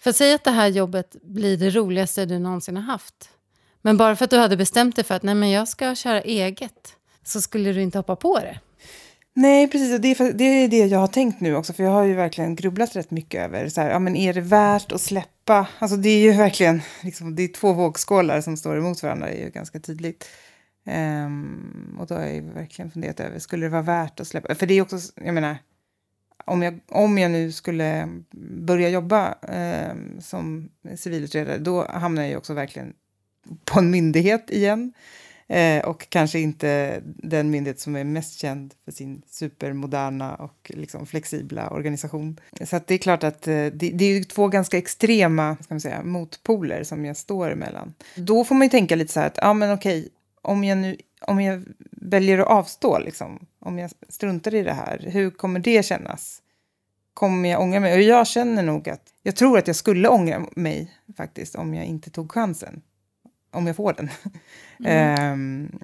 För 0.00 0.12
säg 0.12 0.34
att 0.34 0.44
det 0.44 0.50
här 0.50 0.68
jobbet 0.68 1.16
blir 1.22 1.56
det 1.56 1.70
roligaste 1.70 2.24
du 2.24 2.38
någonsin 2.38 2.76
har 2.76 2.82
haft. 2.82 3.28
Men 3.82 3.96
bara 3.96 4.16
för 4.16 4.24
att 4.24 4.30
du 4.30 4.38
hade 4.38 4.56
bestämt 4.56 4.96
dig 4.96 5.04
för 5.04 5.14
att 5.14 5.22
nej, 5.22 5.34
men 5.34 5.50
jag 5.50 5.68
ska 5.68 5.94
köra 5.94 6.22
eget 6.22 6.96
så 7.24 7.40
skulle 7.40 7.72
du 7.72 7.82
inte 7.82 7.98
hoppa 7.98 8.16
på 8.16 8.38
det. 8.38 8.60
Nej, 9.34 9.68
precis. 9.68 9.94
Och 9.94 10.00
det, 10.00 10.20
är, 10.20 10.32
det 10.32 10.44
är 10.44 10.68
det 10.68 10.86
jag 10.86 10.98
har 10.98 11.06
tänkt 11.06 11.40
nu 11.40 11.56
också. 11.56 11.72
För 11.72 11.84
jag 11.84 11.90
har 11.90 12.04
ju 12.04 12.14
verkligen 12.14 12.56
grubblat 12.56 12.96
rätt 12.96 13.10
mycket 13.10 13.44
över 13.44 13.68
så 13.68 13.80
här, 13.80 13.90
ja, 13.90 13.98
men 13.98 14.16
är 14.16 14.32
det 14.32 14.40
värt 14.40 14.92
att 14.92 15.00
släppa? 15.00 15.66
Alltså 15.78 15.96
det 15.96 16.08
är 16.08 16.20
ju 16.20 16.32
verkligen 16.32 16.82
liksom, 17.02 17.36
det 17.36 17.42
är 17.42 17.48
två 17.48 17.72
vågskålar 17.72 18.40
som 18.40 18.56
står 18.56 18.78
emot 18.78 19.02
varandra. 19.02 19.26
Det 19.26 19.32
är 19.32 19.44
ju 19.44 19.50
ganska 19.50 19.80
tydligt. 19.80 20.28
Um, 20.86 21.96
och 22.00 22.06
då 22.06 22.14
har 22.14 22.22
jag 22.22 22.34
ju 22.34 22.40
verkligen 22.40 22.90
funderat 22.90 23.20
över, 23.20 23.38
skulle 23.38 23.66
det 23.66 23.70
vara 23.70 23.82
värt 23.82 24.20
att 24.20 24.28
släppa? 24.28 24.54
För 24.54 24.66
det 24.66 24.74
är 24.74 24.82
också, 24.82 24.98
jag 25.14 25.34
menar, 25.34 25.56
om 26.44 26.62
jag, 26.62 26.80
om 26.88 27.18
jag 27.18 27.30
nu 27.30 27.52
skulle 27.52 28.08
börja 28.60 28.88
jobba 28.88 29.34
um, 29.42 30.20
som 30.20 30.68
civilutredare, 30.96 31.58
då 31.58 31.86
hamnar 31.86 32.22
jag 32.22 32.30
ju 32.30 32.36
också 32.36 32.54
verkligen 32.54 32.94
på 33.64 33.78
en 33.78 33.90
myndighet 33.90 34.50
igen. 34.50 34.92
Eh, 35.46 35.84
och 35.84 36.08
kanske 36.08 36.38
inte 36.38 37.00
den 37.04 37.50
myndighet 37.50 37.80
som 37.80 37.96
är 37.96 38.04
mest 38.04 38.38
känd 38.38 38.74
för 38.84 38.92
sin 38.92 39.22
supermoderna 39.26 40.34
och 40.34 40.72
liksom 40.74 41.06
flexibla 41.06 41.70
organisation. 41.70 42.40
Så 42.64 42.76
att 42.76 42.86
det 42.86 42.94
är 42.94 42.98
klart 42.98 43.24
att 43.24 43.48
eh, 43.48 43.52
det, 43.52 43.70
det, 43.70 44.04
är 44.04 44.14
ju 44.14 44.24
två 44.24 44.48
ganska 44.48 44.78
extrema 44.78 45.56
ska 45.60 45.74
man 45.74 45.80
säga, 45.80 46.02
motpoler 46.02 46.84
som 46.84 47.04
jag 47.04 47.16
står 47.16 47.50
emellan. 47.50 47.94
Då 48.16 48.44
får 48.44 48.54
man 48.54 48.66
ju 48.66 48.70
tänka 48.70 48.96
lite 48.96 49.12
så 49.12 49.20
här 49.20 49.26
att, 49.26 49.38
ja 49.42 49.54
men 49.54 49.72
okej, 49.72 50.08
om 50.44 50.64
jag 50.64 50.78
nu 50.78 50.96
om 51.26 51.40
jag 51.40 51.62
väljer 51.90 52.38
att 52.38 52.46
avstå, 52.46 52.98
liksom, 52.98 53.46
om 53.58 53.78
jag 53.78 53.90
struntar 54.08 54.54
i 54.54 54.62
det 54.62 54.72
här, 54.72 54.98
hur 55.12 55.30
kommer 55.30 55.60
det 55.60 55.84
kännas? 55.84 56.42
Kommer 57.14 57.48
jag 57.48 57.60
ångra 57.60 57.80
mig? 57.80 57.94
Och 57.94 58.02
jag 58.02 58.26
känner 58.26 58.62
nog 58.62 58.88
att, 58.88 59.02
jag 59.22 59.36
tror 59.36 59.58
att 59.58 59.66
jag 59.66 59.76
skulle 59.76 60.08
ångra 60.08 60.46
mig 60.56 60.92
faktiskt 61.16 61.54
om 61.54 61.74
jag 61.74 61.84
inte 61.84 62.10
tog 62.10 62.32
chansen. 62.32 62.82
Om 63.50 63.66
jag 63.66 63.76
får 63.76 63.92
den. 63.92 64.10
Mm. 64.84 65.32
um, 65.32 65.78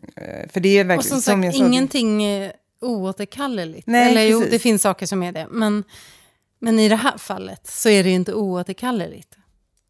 för 0.49 0.61
det 0.61 0.79
är 0.79 0.85
verkligen... 0.85 0.99
Och 0.99 1.05
som 1.05 1.21
sagt, 1.21 1.25
som 1.25 1.45
jag 1.45 1.55
ingenting 1.55 2.25
är 2.25 2.53
oåterkalleligt. 2.81 3.87
Nej, 3.87 4.11
Eller 4.11 4.23
jo, 4.23 4.45
det 4.51 4.59
finns 4.59 4.83
saker 4.83 5.07
som 5.07 5.23
är 5.23 5.33
det. 5.33 5.47
Men, 5.51 5.85
men 6.59 6.79
i 6.79 6.89
det 6.89 6.97
här 6.97 7.19
fallet 7.19 7.67
så 7.67 7.89
är 7.89 8.05
det 8.05 8.11
inte 8.11 8.35
oåterkalleligt. 8.35 9.37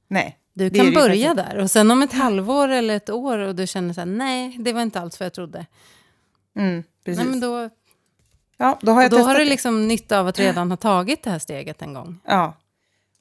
Nej. 0.09 0.39
Du 0.69 0.71
kan 0.71 0.93
börja 0.93 1.35
där 1.35 1.59
och 1.59 1.71
sen 1.71 1.91
om 1.91 2.03
ett 2.03 2.13
halvår 2.13 2.69
eller 2.69 2.97
ett 2.97 3.11
år 3.11 3.39
och 3.39 3.55
du 3.55 3.67
känner 3.67 3.95
så 3.95 4.01
här, 4.01 4.07
nej, 4.07 4.57
det 4.59 4.73
var 4.73 4.83
inte 4.83 5.01
alls 5.01 5.21
vad 5.21 5.25
jag 5.27 5.35
trodde. 5.35 5.67
Mm, 6.57 6.83
precis. 7.05 7.19
Nej, 7.19 7.31
men 7.31 7.41
då, 7.41 7.71
ja, 8.57 8.79
då 8.83 8.93
har, 8.93 9.03
jag 9.03 9.11
då 9.11 9.19
har 9.19 9.39
du 9.39 9.45
liksom 9.45 9.89
nytta 9.89 10.21
av 10.21 10.27
att 10.27 10.39
redan 10.39 10.71
ha 10.71 10.77
tagit 10.77 11.23
det 11.23 11.31
här 11.31 11.39
steget 11.39 11.83
en 11.83 11.95
gång. 11.95 12.19
Ja, 12.25 12.57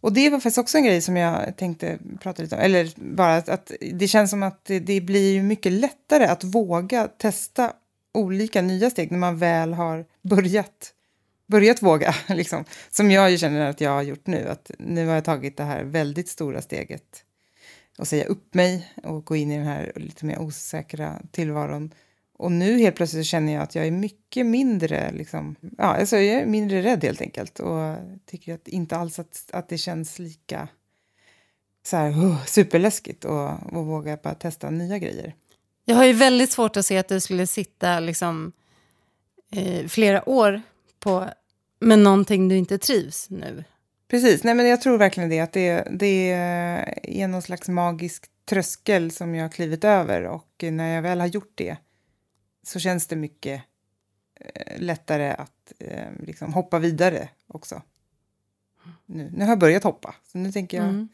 och 0.01 0.13
det 0.13 0.29
var 0.29 0.37
faktiskt 0.37 0.57
också 0.57 0.77
en 0.77 0.83
grej 0.83 1.01
som 1.01 1.17
jag 1.17 1.57
tänkte 1.57 1.99
prata 2.19 2.41
lite 2.41 2.55
om. 2.55 2.61
Eller 2.61 2.89
bara 2.95 3.35
att, 3.35 3.49
att 3.49 3.71
det 3.93 4.07
känns 4.07 4.29
som 4.29 4.43
att 4.43 4.65
det, 4.65 4.79
det 4.79 5.01
blir 5.01 5.43
mycket 5.43 5.71
lättare 5.71 6.25
att 6.25 6.43
våga 6.43 7.07
testa 7.07 7.73
olika 8.13 8.61
nya 8.61 8.89
steg 8.89 9.11
när 9.11 9.17
man 9.17 9.37
väl 9.37 9.73
har 9.73 10.05
börjat 10.21 10.93
börjat 11.47 11.81
våga. 11.81 12.15
Liksom. 12.27 12.65
Som 12.89 13.11
jag 13.11 13.31
ju 13.31 13.37
känner 13.37 13.69
att 13.69 13.81
jag 13.81 13.91
har 13.91 14.01
gjort 14.01 14.27
nu. 14.27 14.47
Att 14.47 14.71
nu 14.79 15.07
har 15.07 15.15
jag 15.15 15.25
tagit 15.25 15.57
det 15.57 15.63
här 15.63 15.83
väldigt 15.83 16.29
stora 16.29 16.61
steget 16.61 17.23
och 17.99 18.07
säga 18.07 18.25
upp 18.25 18.53
mig 18.53 18.93
och 19.03 19.25
gå 19.25 19.35
in 19.35 19.51
i 19.51 19.57
den 19.57 19.67
här 19.67 19.91
lite 19.95 20.25
mer 20.25 20.39
osäkra 20.39 21.21
tillvaron. 21.31 21.93
Och 22.37 22.51
nu 22.51 22.77
helt 22.77 22.95
plötsligt 22.95 23.25
känner 23.25 23.53
jag 23.53 23.63
att 23.63 23.75
jag 23.75 23.87
är 23.87 23.91
mycket 23.91 24.45
mindre, 24.45 25.11
liksom, 25.11 25.55
ja, 25.77 25.83
alltså 25.83 26.17
jag 26.17 26.41
är 26.41 26.45
mindre 26.45 26.81
rädd 26.81 27.03
helt 27.03 27.21
enkelt. 27.21 27.59
Och 27.59 27.95
tycker 28.25 28.53
att 28.53 28.67
inte 28.67 28.97
alls 28.97 29.19
att, 29.19 29.49
att 29.53 29.69
det 29.69 29.77
känns 29.77 30.19
lika 30.19 30.67
så 31.83 31.97
här, 31.97 32.11
oh, 32.11 32.45
superläskigt 32.45 33.25
och, 33.25 33.49
och 33.73 33.85
våga 33.85 34.17
bara 34.23 34.33
testa 34.33 34.69
nya 34.69 34.97
grejer. 34.97 35.35
Jag 35.85 35.95
har 35.95 36.05
ju 36.05 36.13
väldigt 36.13 36.51
svårt 36.51 36.77
att 36.77 36.85
se 36.85 36.97
att 36.97 37.07
du 37.07 37.19
skulle 37.19 37.47
sitta 37.47 37.99
liksom, 37.99 38.51
eh, 39.51 39.87
flera 39.87 40.29
år 40.29 40.61
på, 40.99 41.29
med 41.79 41.99
någonting 41.99 42.47
du 42.47 42.57
inte 42.57 42.77
trivs 42.77 43.29
nu. 43.29 43.63
Precis, 44.09 44.43
nej 44.43 44.55
men 44.55 44.67
jag 44.67 44.81
tror 44.81 44.97
verkligen 44.97 45.29
det. 45.29 45.39
Att 45.39 45.53
det, 45.53 45.87
det 45.91 46.31
är 47.03 47.27
någon 47.27 47.41
slags 47.41 47.67
magisk 47.67 48.25
tröskel 48.45 49.11
som 49.11 49.35
jag 49.35 49.43
har 49.43 49.49
klivit 49.49 49.83
över 49.83 50.23
och 50.23 50.63
när 50.71 50.95
jag 50.95 51.01
väl 51.01 51.19
har 51.19 51.27
gjort 51.27 51.51
det 51.55 51.77
så 52.63 52.79
känns 52.79 53.07
det 53.07 53.15
mycket 53.15 53.61
eh, 54.39 54.81
lättare 54.81 55.31
att 55.31 55.73
eh, 55.79 56.11
liksom 56.19 56.53
hoppa 56.53 56.79
vidare 56.79 57.29
också. 57.47 57.81
Nu, 59.05 59.31
nu 59.33 59.43
har 59.43 59.51
jag 59.51 59.59
börjat 59.59 59.83
hoppa, 59.83 60.15
så 60.31 60.37
nu 60.37 60.51
tänker 60.51 60.77
jag 60.77 60.89
mm. 60.89 61.09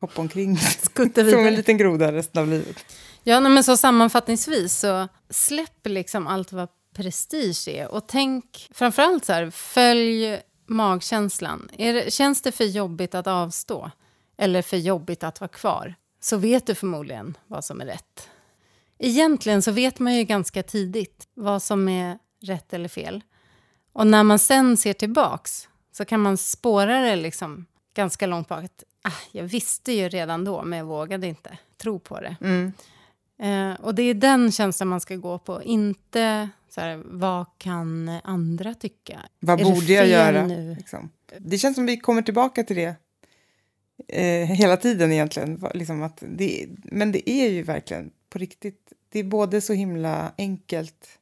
hoppa 0.00 0.20
omkring 0.20 0.56
Skutta 0.56 1.22
vidare. 1.22 1.40
som 1.40 1.46
en 1.46 1.54
liten 1.54 1.78
groda 1.78 2.12
resten 2.12 2.42
av 2.42 2.48
livet. 2.48 2.76
Ja, 3.22 3.40
men 3.40 3.64
så 3.64 3.76
sammanfattningsvis 3.76 4.78
så 4.78 5.08
släpp 5.30 5.86
liksom 5.86 6.26
allt 6.26 6.52
vad 6.52 6.68
prestige 6.94 7.68
är 7.68 7.88
och 7.88 8.08
tänk 8.08 8.68
framförallt 8.74 9.24
så 9.24 9.32
här, 9.32 9.50
följ 9.50 10.40
magkänslan. 10.66 11.68
Det, 11.76 12.12
känns 12.12 12.42
det 12.42 12.52
för 12.52 12.64
jobbigt 12.64 13.14
att 13.14 13.26
avstå 13.26 13.90
eller 14.36 14.62
för 14.62 14.76
jobbigt 14.76 15.24
att 15.24 15.40
vara 15.40 15.48
kvar 15.48 15.94
så 16.20 16.36
vet 16.36 16.66
du 16.66 16.74
förmodligen 16.74 17.36
vad 17.46 17.64
som 17.64 17.80
är 17.80 17.86
rätt. 17.86 18.28
Egentligen 18.98 19.62
så 19.62 19.72
vet 19.72 19.98
man 19.98 20.14
ju 20.14 20.24
ganska 20.24 20.62
tidigt 20.62 21.28
vad 21.34 21.62
som 21.62 21.88
är 21.88 22.18
rätt 22.42 22.72
eller 22.72 22.88
fel. 22.88 23.24
Och 23.92 24.06
när 24.06 24.22
man 24.22 24.38
sen 24.38 24.76
ser 24.76 24.92
tillbaks 24.92 25.68
så 25.92 26.04
kan 26.04 26.20
man 26.20 26.36
spåra 26.36 27.00
det 27.00 27.16
liksom 27.16 27.66
ganska 27.94 28.26
långt 28.26 28.48
bak. 28.48 28.64
Att, 28.64 28.84
ah, 29.02 29.20
jag 29.32 29.44
visste 29.44 29.92
ju 29.92 30.08
redan 30.08 30.44
då, 30.44 30.62
men 30.62 30.78
jag 30.78 30.86
vågade 30.86 31.26
inte 31.26 31.58
tro 31.76 31.98
på 31.98 32.20
det. 32.20 32.36
Mm. 32.40 32.72
Eh, 33.38 33.80
och 33.80 33.94
det 33.94 34.02
är 34.02 34.14
den 34.14 34.52
känslan 34.52 34.88
man 34.88 35.00
ska 35.00 35.16
gå 35.16 35.38
på, 35.38 35.62
inte 35.62 36.48
så 36.76 36.82
här, 36.82 37.02
vad 37.04 37.46
kan 37.58 38.08
andra 38.08 38.74
tycka? 38.74 39.20
Vad 39.40 39.60
är 39.60 39.64
borde 39.64 39.92
jag 39.92 40.06
göra? 40.06 40.46
Liksom. 40.46 41.10
Det 41.38 41.58
känns 41.58 41.74
som 41.74 41.86
vi 41.86 41.96
kommer 41.96 42.22
tillbaka 42.22 42.64
till 42.64 42.76
det 42.76 42.96
eh, 44.08 44.48
hela 44.48 44.76
tiden 44.76 45.12
egentligen. 45.12 45.64
Liksom 45.74 46.02
att 46.02 46.22
det, 46.28 46.66
men 46.84 47.12
det 47.12 47.30
är 47.30 47.50
ju 47.50 47.62
verkligen 47.62 48.10
på 48.28 48.38
riktigt. 48.38 48.92
Det 49.08 49.18
är 49.18 49.24
både 49.24 49.60
så 49.60 49.72
himla 49.72 50.32
enkelt 50.38 51.18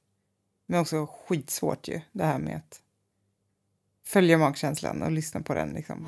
men 0.67 0.81
också 0.81 1.07
skitsvårt 1.07 1.89
ju, 1.89 2.01
det 2.13 2.25
här 2.25 2.39
med 2.39 2.57
att 2.57 2.81
följa 4.07 4.39
magkänslan 4.39 5.03
och 5.03 5.13
lyssna 5.13 5.41
på 5.41 5.55
den. 5.55 5.73
Liksom. 5.73 6.07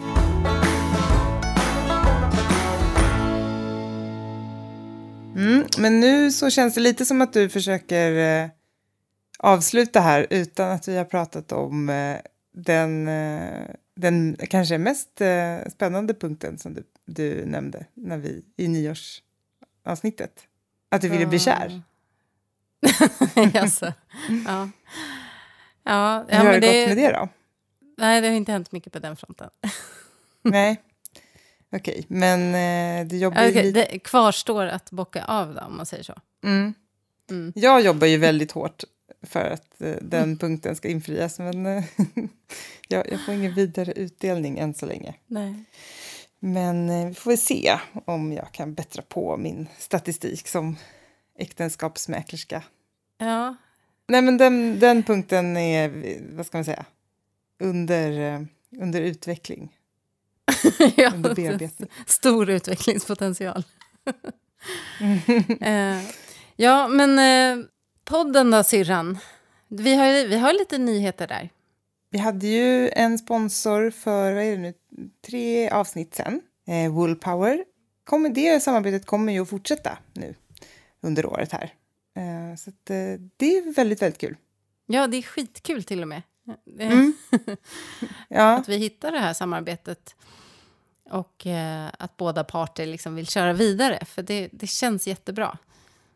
Mm, 5.37 5.65
men 5.79 6.01
nu 6.01 6.33
så 6.33 6.51
känns 6.51 6.75
det 6.75 6.81
lite 6.81 7.05
som 7.05 7.21
att 7.23 7.33
du 7.33 7.49
försöker 7.49 8.43
eh, 8.43 8.51
avsluta 9.39 10.01
här 10.01 10.27
utan 10.31 10.71
att 10.71 10.89
vi 10.89 10.97
har 10.97 11.05
pratat 11.05 11.53
om 11.53 11.89
eh, 11.89 12.17
den, 12.53 13.09
eh, 13.09 13.67
den 13.97 14.37
kanske 14.51 14.79
mest 14.79 15.21
eh, 15.21 15.59
spännande 15.73 16.15
punkten 16.15 16.59
som 16.59 16.75
du, 16.75 16.83
du 17.07 17.47
nämnde 17.47 17.87
när 17.95 18.19
vi, 18.19 18.45
i 18.57 18.69
nyårsavsnittet. 18.69 20.45
Att 20.89 21.01
du 21.01 21.09
ville 21.09 21.27
bli 21.27 21.39
kär. 21.39 21.83
alltså, 23.61 23.93
ja. 24.47 24.69
Ja, 25.85 26.25
ja, 26.29 26.39
Hur 26.39 26.45
har 26.45 26.61
det, 26.61 26.81
gått 26.81 26.89
med 26.89 26.97
det 26.97 27.13
då? 27.13 27.29
Nej, 27.97 28.21
det 28.21 28.29
har 28.29 28.35
inte 28.35 28.53
hänt 28.53 28.73
mycket 28.73 28.93
på 28.93 28.99
den 28.99 29.17
fronten. 29.17 29.51
nej, 30.43 30.83
okej. 31.73 31.95
Okay. 31.95 32.05
Men 32.09 32.55
eh, 33.01 33.09
du 33.09 33.19
jobbar 33.19 33.49
okay, 33.49 33.65
ju. 33.67 33.73
Det 33.73 33.99
kvarstår 33.99 34.67
att 34.67 34.91
bocka 34.91 35.25
av 35.25 35.55
då, 35.55 35.61
om 35.61 35.77
man 35.77 35.87
säger 35.87 36.03
så. 36.03 36.15
Mm. 36.45 36.75
Mm. 37.31 37.53
Jag 37.55 37.81
jobbar 37.81 38.07
ju 38.07 38.19
väldigt 38.19 38.53
hårt 38.53 38.85
för 39.27 39.51
att 39.51 39.81
eh, 39.83 39.97
den 40.03 40.39
punkten 40.39 40.77
ska 40.77 40.89
infrias. 40.89 41.39
Men 41.39 41.67
eh, 41.67 41.85
jag, 42.89 43.13
jag, 43.13 43.25
får 43.25 43.35
ingen 43.35 43.55
vidare 43.55 43.93
utdelning 43.93 44.59
än 44.59 44.75
så 44.75 44.87
länge. 44.87 45.15
Nej. 45.27 45.65
Men 46.39 46.91
eh, 46.91 47.09
vi 47.09 47.15
får 47.15 47.31
väl 47.31 47.39
se 47.39 47.79
om 48.05 48.33
jag 48.33 48.53
kan 48.53 48.75
bättra 48.75 49.03
på 49.03 49.37
min 49.37 49.69
statistik 49.79 50.49
som 50.49 50.77
äktenskapsmäklerska. 51.39 52.63
Ja. 53.19 53.57
Nej, 54.09 54.23
men 54.23 54.39
den, 54.39 54.79
den 54.79 55.03
punkten 55.03 55.57
är, 55.57 56.19
vad 56.37 56.47
ska 56.47 56.59
man 56.59 56.65
säga, 56.65 56.85
under, 57.59 58.35
eh, 58.35 58.41
under 58.81 59.01
utveckling. 59.01 59.73
ja, 60.97 61.13
under 61.15 61.35
bearbetning. 61.35 61.89
Stor 62.07 62.51
utvecklingspotential. 62.51 63.65
eh, 65.61 66.03
ja, 66.57 66.89
men 66.89 67.19
eh, 67.19 67.67
podden 68.07 68.51
då, 68.51 68.63
syrran? 68.63 69.19
Vi 69.69 69.95
har, 69.95 70.29
vi 70.29 70.39
har 70.39 70.53
lite 70.53 70.79
nyheter 70.79 71.27
där. 71.27 71.51
Vi 72.11 72.19
hade 72.19 72.47
ju 72.47 72.89
en 72.89 73.19
sponsor 73.19 73.91
för 73.91 74.35
vad 74.35 74.45
är 74.45 74.51
det 74.51 74.59
nu, 74.59 74.75
tre 75.27 75.71
avsnitt 75.71 76.15
sen, 76.15 76.41
eh, 76.67 76.93
Woolpower. 76.93 77.65
Kommer, 78.05 78.31
det 78.31 78.63
samarbetet 78.63 79.07
kommer 79.07 79.33
ju 79.33 79.43
att 79.43 79.49
fortsätta 79.49 79.99
nu 80.13 80.35
under 81.01 81.27
året 81.27 81.53
här. 81.53 81.75
Eh, 82.17 82.57
så 82.57 82.71
att, 82.71 82.91
eh, 82.91 83.21
det 83.37 83.57
är 83.57 83.75
väldigt, 83.75 84.03
väldigt 84.03 84.21
kul. 84.21 84.37
Ja, 84.87 85.07
det 85.07 85.17
är 85.17 85.23
skitkul 85.23 85.85
till 85.85 86.03
och 86.03 86.09
med. 86.09 86.23
Eh, 86.79 86.93
mm. 86.93 87.13
ja. 88.29 88.57
Att 88.57 88.69
vi 88.69 88.77
hittar 88.77 89.13
det 89.13 89.19
här 89.19 89.35
samarbetet 89.35 90.15
och 91.11 91.47
eh, 91.47 91.89
att 91.99 92.17
båda 92.17 92.45
parter 92.45 92.87
liksom 92.87 93.15
vill 93.15 93.27
köra 93.27 93.53
vidare, 93.53 94.05
för 94.05 94.23
det, 94.23 94.49
det 94.53 94.67
känns 94.67 95.07
jättebra. 95.07 95.59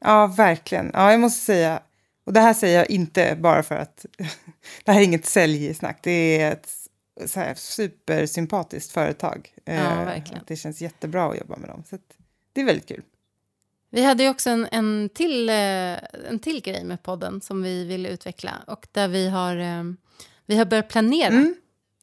Ja, 0.01 0.27
verkligen. 0.27 0.91
Ja, 0.95 1.11
jag 1.11 1.21
måste 1.21 1.45
säga, 1.45 1.83
och 2.27 2.33
det 2.33 2.41
här 2.41 2.55
säger 2.55 2.79
jag 2.79 2.91
inte 2.91 3.37
bara 3.41 3.63
för 3.63 3.75
att 3.75 4.07
det 4.85 4.93
här 4.93 5.01
är 5.01 5.05
inget 5.05 5.27
säljsnack, 5.27 5.99
det 6.03 6.41
är 6.41 6.53
ett 6.53 6.69
så 7.27 7.41
här 7.41 7.55
supersympatiskt 7.55 8.93
företag. 8.93 9.55
Ja, 9.65 9.73
verkligen. 10.05 10.45
Det 10.47 10.57
känns 10.57 10.81
jättebra 10.81 11.31
att 11.31 11.39
jobba 11.39 11.57
med 11.57 11.69
dem, 11.69 11.83
så 11.91 11.99
det 12.53 12.61
är 12.61 12.65
väldigt 12.65 12.89
kul. 12.89 13.03
Vi 13.91 14.05
hade 14.05 14.23
ju 14.23 14.29
också 14.29 14.51
en, 14.51 14.69
en, 14.73 15.11
till, 15.15 15.49
eh, 15.49 15.55
en 16.29 16.39
till 16.43 16.63
grej 16.63 16.85
med 16.85 17.03
podden 17.03 17.41
som 17.41 17.63
vi 17.63 17.85
ville 17.85 18.09
utveckla 18.09 18.53
och 18.67 18.87
där 18.93 19.09
vi 19.09 19.29
har, 19.29 19.57
eh, 19.57 19.85
vi 20.47 20.57
har 20.57 20.65
börjat 20.65 20.89
planera. 20.89 21.33
Mm. 21.33 21.55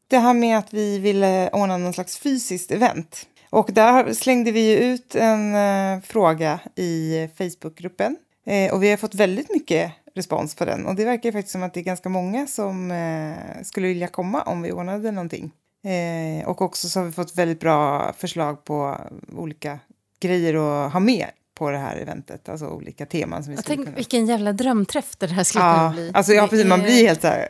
Det 0.07 0.17
här 0.17 0.33
med 0.33 0.57
att 0.57 0.73
vi 0.73 0.99
ville 0.99 1.49
ordna 1.49 1.77
någon 1.77 1.93
slags 1.93 2.17
fysiskt 2.17 2.71
event. 2.71 3.27
Och 3.49 3.69
där 3.73 4.13
slängde 4.13 4.51
vi 4.51 4.85
ut 4.85 5.15
en 5.15 5.55
uh, 5.55 6.01
fråga 6.01 6.59
i 6.75 7.27
Facebookgruppen 7.37 8.17
Eh, 8.47 8.73
och 8.73 8.83
vi 8.83 8.89
har 8.89 8.97
fått 8.97 9.15
väldigt 9.15 9.53
mycket 9.53 9.91
respons 10.15 10.55
på 10.55 10.65
den 10.65 10.85
och 10.85 10.95
det 10.95 11.05
verkar 11.05 11.31
faktiskt 11.31 11.51
som 11.51 11.63
att 11.63 11.73
det 11.73 11.79
är 11.79 11.83
ganska 11.83 12.09
många 12.09 12.47
som 12.47 12.91
eh, 12.91 13.63
skulle 13.63 13.87
vilja 13.87 14.07
komma 14.07 14.41
om 14.41 14.61
vi 14.61 14.71
ordnade 14.71 15.11
någonting. 15.11 15.51
Eh, 15.85 16.47
och 16.47 16.61
också 16.61 16.89
så 16.89 16.99
har 16.99 17.05
vi 17.05 17.11
fått 17.11 17.35
väldigt 17.37 17.59
bra 17.59 18.13
förslag 18.17 18.63
på 18.63 18.97
olika 19.37 19.79
grejer 20.19 20.53
att 20.85 20.93
ha 20.93 20.99
med 20.99 21.27
på 21.57 21.69
det 21.71 21.77
här 21.77 21.97
eventet, 21.97 22.49
alltså 22.49 22.67
olika 22.67 23.05
teman 23.05 23.43
som 23.43 23.51
vi 23.51 23.55
Jag 23.57 23.63
skulle 23.63 23.75
tänk 23.75 23.87
kunna... 23.87 23.95
vilken 23.95 24.25
jävla 24.25 24.53
drömträff 24.53 25.15
det 25.17 25.27
här 25.27 25.43
skulle 25.43 25.61
kunna 25.63 25.83
Ja, 25.83 25.91
bli. 25.93 26.11
alltså 26.13 26.33
ja, 26.33 26.47
precis, 26.47 26.65
man 26.67 26.81
blir 26.81 27.07
helt 27.07 27.21
så 27.21 27.27
här 27.27 27.47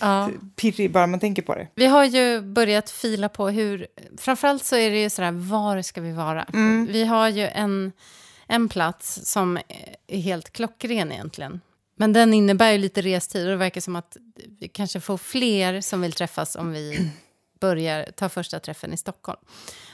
Ja. 0.00 0.30
pirrig 0.56 0.92
bara 0.92 1.06
man 1.06 1.20
tänker 1.20 1.42
på 1.42 1.54
det. 1.54 1.68
Vi 1.74 1.86
har 1.86 2.04
ju 2.04 2.40
börjat 2.40 2.90
fila 2.90 3.28
på 3.28 3.48
hur... 3.48 3.86
Framförallt 4.18 4.64
så 4.64 4.76
är 4.76 4.90
det 4.90 5.02
ju 5.02 5.10
sådär, 5.10 5.32
var 5.32 5.82
ska 5.82 6.00
vi 6.00 6.12
vara? 6.12 6.42
Mm. 6.42 6.86
Vi 6.90 7.04
har 7.04 7.28
ju 7.28 7.46
en, 7.46 7.92
en 8.46 8.68
plats 8.68 9.20
som 9.24 9.58
är 10.08 10.18
helt 10.18 10.50
klockren 10.50 11.12
egentligen. 11.12 11.60
Men 11.96 12.12
den 12.12 12.34
innebär 12.34 12.72
ju 12.72 12.78
lite 12.78 13.02
restid 13.02 13.44
och 13.44 13.50
det 13.50 13.56
verkar 13.56 13.80
som 13.80 13.96
att 13.96 14.16
vi 14.60 14.68
kanske 14.68 15.00
får 15.00 15.16
fler 15.16 15.80
som 15.80 16.00
vill 16.00 16.12
träffas 16.12 16.56
om 16.56 16.72
vi 16.72 17.10
börjar 17.60 18.06
ta 18.16 18.28
första 18.28 18.60
träffen 18.60 18.92
i 18.92 18.96
Stockholm. 18.96 19.38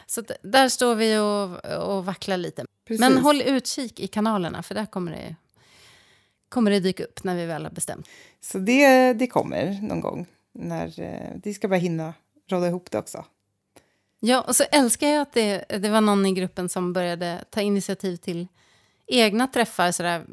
Så 0.06 0.22
där 0.42 0.68
står 0.68 0.94
vi 0.94 1.18
och, 1.18 1.64
och 1.88 2.04
vacklar 2.04 2.36
lite. 2.36 2.64
Precis. 2.88 3.00
Men 3.00 3.18
håll 3.18 3.42
utkik 3.42 4.00
i 4.00 4.06
kanalerna 4.06 4.62
för 4.62 4.74
där 4.74 4.86
kommer 4.86 5.12
det, 5.12 5.36
kommer 6.54 6.70
det 6.70 6.80
dyka 6.80 7.04
upp 7.04 7.24
när 7.24 7.36
vi 7.36 7.46
väl 7.46 7.64
har 7.64 7.70
bestämt. 7.70 8.08
Så 8.40 8.58
det, 8.58 9.12
det 9.12 9.26
kommer 9.26 9.78
någon 9.82 10.00
gång. 10.00 10.26
När, 10.54 11.00
eh, 11.00 11.30
vi 11.42 11.54
ska 11.54 11.68
bara 11.68 11.76
hinna 11.76 12.14
råda 12.50 12.66
ihop 12.68 12.90
det 12.90 12.98
också. 12.98 13.24
Ja, 14.20 14.40
och 14.40 14.56
så 14.56 14.64
älskar 14.70 15.08
jag 15.08 15.22
att 15.22 15.32
det, 15.32 15.64
det 15.68 15.88
var 15.88 16.00
någon 16.00 16.26
i 16.26 16.32
gruppen 16.32 16.68
som 16.68 16.92
började 16.92 17.44
ta 17.50 17.60
initiativ 17.60 18.16
till 18.16 18.46
egna 19.06 19.46
träffar 19.46 19.92
sådär, 19.92 20.24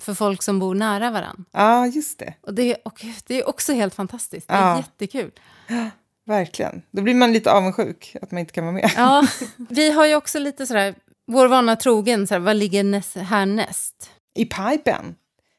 för 0.00 0.14
folk 0.14 0.42
som 0.42 0.58
bor 0.58 0.74
nära 0.74 1.10
varann. 1.10 1.44
Ja, 1.52 1.86
just 1.86 2.18
det. 2.18 2.34
Och 2.40 2.54
det, 2.54 2.74
och 2.74 3.04
det 3.26 3.34
är 3.40 3.48
också 3.48 3.72
helt 3.72 3.94
fantastiskt. 3.94 4.48
Det 4.48 4.54
är 4.54 4.60
Ja. 4.70 4.76
jättekul. 4.76 5.30
Verkligen. 6.26 6.82
Då 6.90 7.02
blir 7.02 7.14
man 7.14 7.32
lite 7.32 7.52
avundsjuk 7.52 8.16
att 8.22 8.30
man 8.30 8.38
inte 8.38 8.52
kan 8.52 8.64
vara 8.64 8.74
med. 8.74 8.90
Ja, 8.96 9.26
vi 9.56 9.90
har 9.90 10.06
ju 10.06 10.14
också 10.16 10.38
lite 10.38 10.66
sådär, 10.66 10.94
vår 11.26 11.48
vana 11.48 11.76
trogen, 11.76 12.26
sådär, 12.26 12.40
vad 12.40 12.56
ligger 12.56 12.84
näst, 12.84 13.16
härnäst? 13.16 14.10
I 14.34 14.44
pipen 14.44 15.14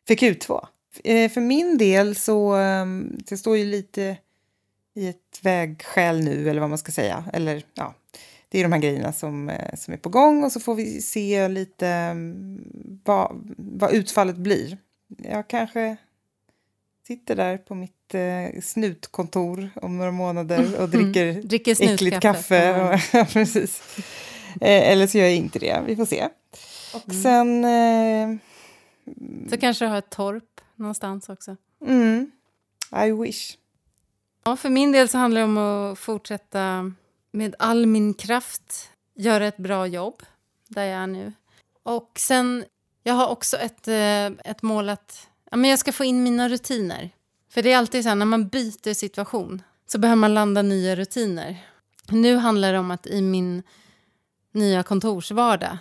för 0.10 0.15
Q2. 0.15 0.67
Eh, 1.04 1.32
För 1.32 1.41
min 1.41 1.78
del 1.78 2.15
så 2.15 2.54
ehm, 2.54 3.17
det 3.30 3.38
står 3.38 3.58
ju 3.58 3.65
lite 3.65 4.17
i 4.95 5.08
ett 5.08 5.39
vägskäl 5.41 6.24
nu, 6.24 6.50
eller 6.50 6.62
vad 6.62 6.69
man 6.69 6.78
ska 6.78 6.91
säga. 6.91 7.24
Eller 7.34 7.63
ja, 7.74 7.93
det 8.50 8.60
är 8.60 8.63
de 8.63 8.72
här 8.72 8.80
grejerna 8.80 9.13
som, 9.13 9.50
eh, 9.50 9.76
som 9.76 9.93
är 9.93 9.98
på 9.98 10.10
gång 10.10 10.43
och 10.43 10.52
så 10.52 10.60
får 10.60 10.76
vi 10.76 11.02
se 11.02 11.48
lite 11.48 11.88
mm, 11.88 12.62
vad, 13.06 13.56
vad 13.58 13.93
utfallet 13.93 14.36
blir. 14.36 14.78
Jag 15.17 15.48
kanske 15.48 15.98
sitter 17.08 17.36
där 17.36 17.58
på 17.58 17.76
mitt 17.76 18.13
eh, 18.13 18.62
snutkontor 18.62 19.69
om 19.76 19.98
några 19.98 20.12
månader 20.12 20.82
och 20.82 20.89
dricker 20.89 21.34
Dricker 21.34 21.93
äckligt 21.93 22.19
kaffe. 22.19 22.63
Mm. 23.13 23.26
Precis. 23.34 23.82
Eh, 24.62 24.89
eller 24.91 25.08
så 25.08 25.17
gör 25.17 25.26
jag 25.26 25.36
inte 25.36 25.60
det. 25.60 25.84
Vi 25.88 25.95
får 25.95 26.06
se. 26.06 26.28
Och 26.93 27.13
sen... 27.13 27.65
Eh, 27.65 28.49
Så 29.50 29.58
kanske 29.58 29.86
du 29.86 29.89
har 29.89 29.98
ett 29.98 30.10
torp 30.10 30.62
någonstans 30.76 31.30
också. 31.30 31.56
mm, 31.86 32.32
I 33.06 33.12
wish. 33.12 33.58
Ja, 34.43 34.56
för 34.56 34.69
min 34.69 34.91
del 34.91 35.10
så 35.10 35.17
handlar 35.17 35.41
det 35.41 35.45
om 35.45 35.58
att 35.58 36.00
fortsätta 36.00 36.91
med 37.32 37.56
all 37.60 37.86
min 37.86 38.13
kraft 38.13 38.89
göra 39.15 39.48
ett 39.48 39.58
bra 39.58 39.88
jobb 39.88 40.24
där 40.67 40.84
jag 40.84 41.02
är 41.02 41.08
nu. 41.08 41.34
Och 41.84 42.12
sen, 42.17 42.65
jag 43.04 43.13
har 43.13 43.28
också 43.28 43.58
ett, 43.58 43.88
eh, 43.88 44.26
ett 44.26 44.62
mål 44.62 44.89
att 44.89 45.28
ja, 45.52 45.58
men 45.58 45.69
jag 45.69 45.80
ska 45.80 45.91
få 45.91 46.04
in 46.04 46.24
mina 46.24 46.50
rutiner. 46.50 47.10
För 47.50 47.62
det 47.62 47.72
är 47.72 47.78
alltid 47.78 48.04
så 48.04 48.10
här, 48.10 48.15
när 48.15 48.26
man 48.26 48.48
byter 48.48 48.93
situation 48.93 49.62
så 49.86 49.98
behöver 49.98 50.19
man 50.19 50.34
landa 50.34 50.62
nya 50.62 50.95
rutiner. 50.95 51.65
Nu 52.10 52.36
handlar 52.36 52.74
det 52.74 52.80
om 52.80 52.91
att 52.91 53.08
i 53.08 53.22
min 53.22 53.63
nya 54.52 54.84
kontorsvardag 54.84 55.78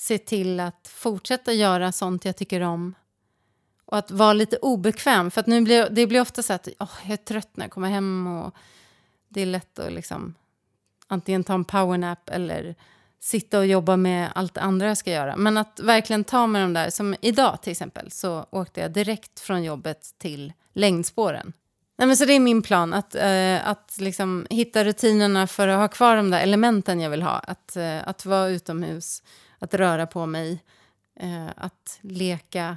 se 0.00 0.18
till 0.18 0.60
att 0.60 0.88
fortsätta 0.88 1.52
göra 1.52 1.92
sånt 1.92 2.24
jag 2.24 2.36
tycker 2.36 2.60
om 2.60 2.94
och 3.84 3.98
att 3.98 4.10
vara 4.10 4.32
lite 4.32 4.56
obekväm. 4.56 5.30
För 5.30 5.40
att 5.40 5.46
nu 5.46 5.60
blir, 5.60 5.90
det 5.90 6.06
blir 6.06 6.20
ofta 6.20 6.42
så 6.42 6.52
att 6.52 6.68
oh, 6.78 6.90
jag 7.02 7.12
är 7.12 7.16
trött 7.16 7.50
när 7.52 7.64
jag 7.64 7.72
kommer 7.72 7.88
hem 7.90 8.26
och 8.26 8.54
det 9.28 9.40
är 9.42 9.46
lätt 9.46 9.78
att 9.78 9.92
liksom 9.92 10.34
antingen 11.06 11.44
ta 11.44 11.54
en 11.54 11.64
powernap 11.64 12.28
eller 12.28 12.74
sitta 13.20 13.58
och 13.58 13.66
jobba 13.66 13.96
med 13.96 14.28
allt 14.34 14.54
det 14.54 14.60
andra 14.60 14.88
jag 14.88 14.96
ska 14.96 15.10
göra. 15.10 15.36
Men 15.36 15.56
att 15.56 15.80
verkligen 15.80 16.24
ta 16.24 16.46
med 16.46 16.62
de 16.62 16.72
där, 16.72 16.90
som 16.90 17.14
idag 17.20 17.62
till 17.62 17.70
exempel, 17.70 18.10
så 18.10 18.46
åkte 18.50 18.80
jag 18.80 18.92
direkt 18.92 19.40
från 19.40 19.64
jobbet 19.64 20.14
till 20.18 20.52
längdspåren. 20.74 21.52
Nej, 21.98 22.06
men 22.06 22.16
så 22.16 22.24
det 22.24 22.32
är 22.32 22.40
min 22.40 22.62
plan, 22.62 22.94
att, 22.94 23.14
eh, 23.14 23.68
att 23.68 23.96
liksom 23.98 24.46
hitta 24.50 24.84
rutinerna 24.84 25.46
för 25.46 25.68
att 25.68 25.78
ha 25.78 25.88
kvar 25.88 26.16
de 26.16 26.30
där 26.30 26.40
elementen 26.40 27.00
jag 27.00 27.10
vill 27.10 27.22
ha. 27.22 27.38
Att, 27.38 27.76
eh, 27.76 28.08
att 28.08 28.26
vara 28.26 28.48
utomhus, 28.48 29.22
att 29.60 29.74
röra 29.74 30.06
på 30.06 30.26
mig, 30.26 30.58
eh, 31.20 31.46
att 31.56 31.98
leka 32.00 32.76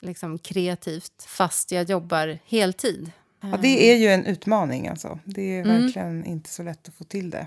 liksom 0.00 0.38
kreativt 0.38 1.22
fast 1.28 1.72
jag 1.72 1.90
jobbar 1.90 2.38
heltid. 2.46 3.12
Ja, 3.40 3.56
det 3.62 3.92
är 3.92 3.96
ju 3.96 4.08
en 4.08 4.26
utmaning 4.26 4.88
alltså. 4.88 5.18
Det 5.24 5.42
är 5.58 5.62
Mm. 5.64 5.82
verkligen 5.82 6.24
inte 6.24 6.50
så 6.50 6.62
lätt 6.62 6.88
att 6.88 6.94
få 6.94 7.04
till 7.04 7.30
det. 7.30 7.46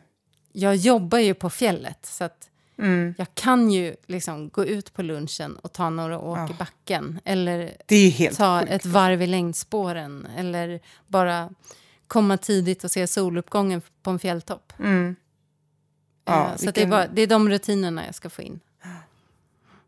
Jag 0.52 0.76
jobbar 0.76 1.19
ju 1.19 1.34
på 1.34 1.50
fjället 1.50 2.06
så 2.06 2.23
att 2.23 2.50
Mm. 2.80 3.15
jag 3.17 3.28
kan 3.34 3.71
ju 3.71 3.95
liksom 4.06 4.50
gå 4.50 4.65
ut 4.65 4.93
på 4.93 5.02
lunchen 5.02 5.56
och 5.56 5.73
ta 5.73 5.89
några 5.89 6.19
åk 6.19 6.38
Ja. 6.38 6.50
i 6.50 6.54
backen 6.54 7.19
eller 7.26 7.67
ta 8.38 8.60
sjukt. 8.62 8.71
ett 8.71 8.86
varv 8.86 9.21
i 9.21 9.28
längdspåren 9.28 10.28
eller 10.38 10.80
bara 11.08 11.50
komma 12.08 12.38
tidigt 12.38 12.84
och 12.84 12.91
se 12.91 13.08
soluppgången 13.08 13.82
på 14.02 14.10
en 14.10 14.19
fjälltopp. 14.19 14.73
Mm. 14.80 15.15
Ja, 16.28 16.46
Eh, 16.52 16.56
så 16.56 16.70
att 16.70 16.76
det, 16.76 16.82
är 16.82 16.86
vilken- 16.86 16.90
bara, 16.90 17.08
det 17.08 17.22
är 17.22 17.28
de 17.28 17.50
rutinerna 17.50 18.06
jag 18.06 18.16
ska 18.16 18.30
få 18.30 18.42
in. 18.42 18.60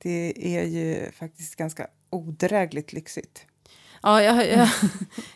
Det 0.02 0.34
är 0.58 0.64
ju 0.64 1.12
faktiskt 1.12 1.56
ganska 1.56 1.88
odrägligt 2.10 2.94
lyxigt. 2.94 3.46
Ja, 4.02 4.22
jag, 4.24 4.48
jag, 4.48 4.70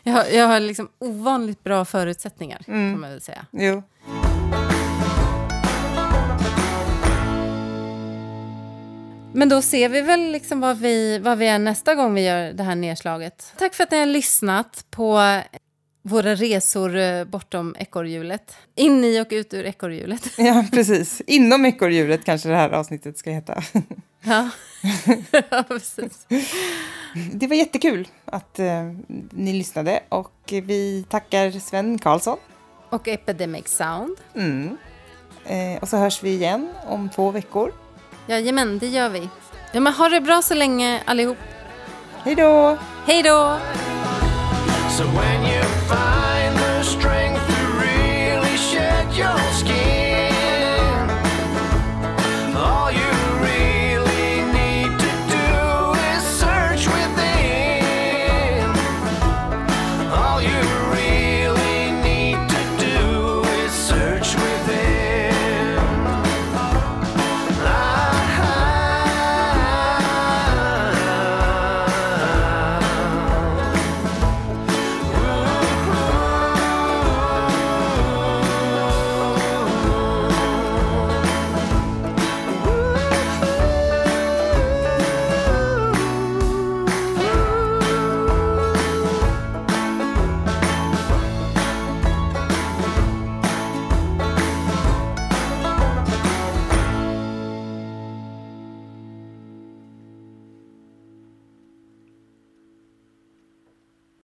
jag, 0.02 0.12
har- 0.12 0.24
jag 0.24 0.46
har 0.48 0.60
liksom 0.60 0.88
ovanligt 0.98 1.64
bra 1.64 1.84
förutsättningar 1.84 2.62
Mm. 2.68 2.92
kan 2.92 3.00
man 3.00 3.10
väl 3.10 3.20
säga. 3.20 3.46
Jo. 3.52 3.82
Men 9.32 9.48
då 9.48 9.62
ser 9.62 9.88
vi 9.88 10.00
väl 10.00 10.20
liksom 10.32 10.60
vad 10.60 10.78
vi, 10.78 11.18
vad 11.18 11.38
vi 11.38 11.46
är 11.46 11.58
nästa 11.58 11.94
gång 11.94 12.14
vi 12.14 12.24
gör 12.26 12.52
det 12.52 12.62
här 12.62 12.74
nedslaget. 12.74 13.52
Tack 13.58 13.74
för 13.74 13.84
att 13.84 13.90
ni 13.90 13.98
har 13.98 14.06
lyssnat 14.06 14.84
på 14.90 15.18
våra 16.06 16.34
resor 16.34 16.96
eh, 16.96 17.24
bortom 17.24 17.76
ekorrhjulet. 17.78 18.56
In 18.74 19.04
i 19.04 19.20
och 19.20 19.26
ut 19.30 19.54
ur 19.54 19.66
ekorrhjulet. 19.66 20.38
Ja, 20.38 20.64
precis. 20.72 21.22
Inom 21.26 21.66
ekorrhjulet 21.66 22.24
kanske 22.24 22.48
det 22.48 22.56
här 22.56 22.70
avsnittet 22.70 23.18
ska 23.18 23.30
heta. 23.30 23.62
Ja, 24.26 24.50
ja 25.50 25.64
precis. 25.68 26.26
Det 27.32 27.46
var 27.46 27.56
jättekul 27.56 28.08
att 28.24 28.58
eh, 28.58 28.92
ni 29.30 29.52
lyssnade 29.52 30.00
och 30.08 30.32
vi 30.46 31.06
tackar 31.10 31.50
Sven 31.50 31.98
Karlsson. 31.98 32.38
Och 32.90 33.08
Epidemic 33.08 33.68
Sound. 33.68 34.16
Mm. 34.34 34.76
Eh, 35.46 35.82
och 35.82 35.88
så 35.88 35.96
hörs 35.96 36.22
vi 36.22 36.30
igen 36.30 36.68
om 36.86 37.08
två 37.08 37.30
veckor. 37.30 37.72
Jajamän, 38.26 38.78
det 38.78 38.86
gör 38.86 39.08
vi. 39.08 39.28
Ja, 39.72 39.80
men 39.80 39.92
ha 39.92 40.08
det 40.08 40.20
bra 40.20 40.42
så 40.42 40.54
länge 40.54 41.02
allihop. 41.06 41.38
Hej 42.24 42.34
då! 42.34 42.78
Hej 43.06 43.22
då! 43.22 43.58
So 44.96 45.04
when 45.06 45.42
you 45.42 45.60
find 45.88 46.33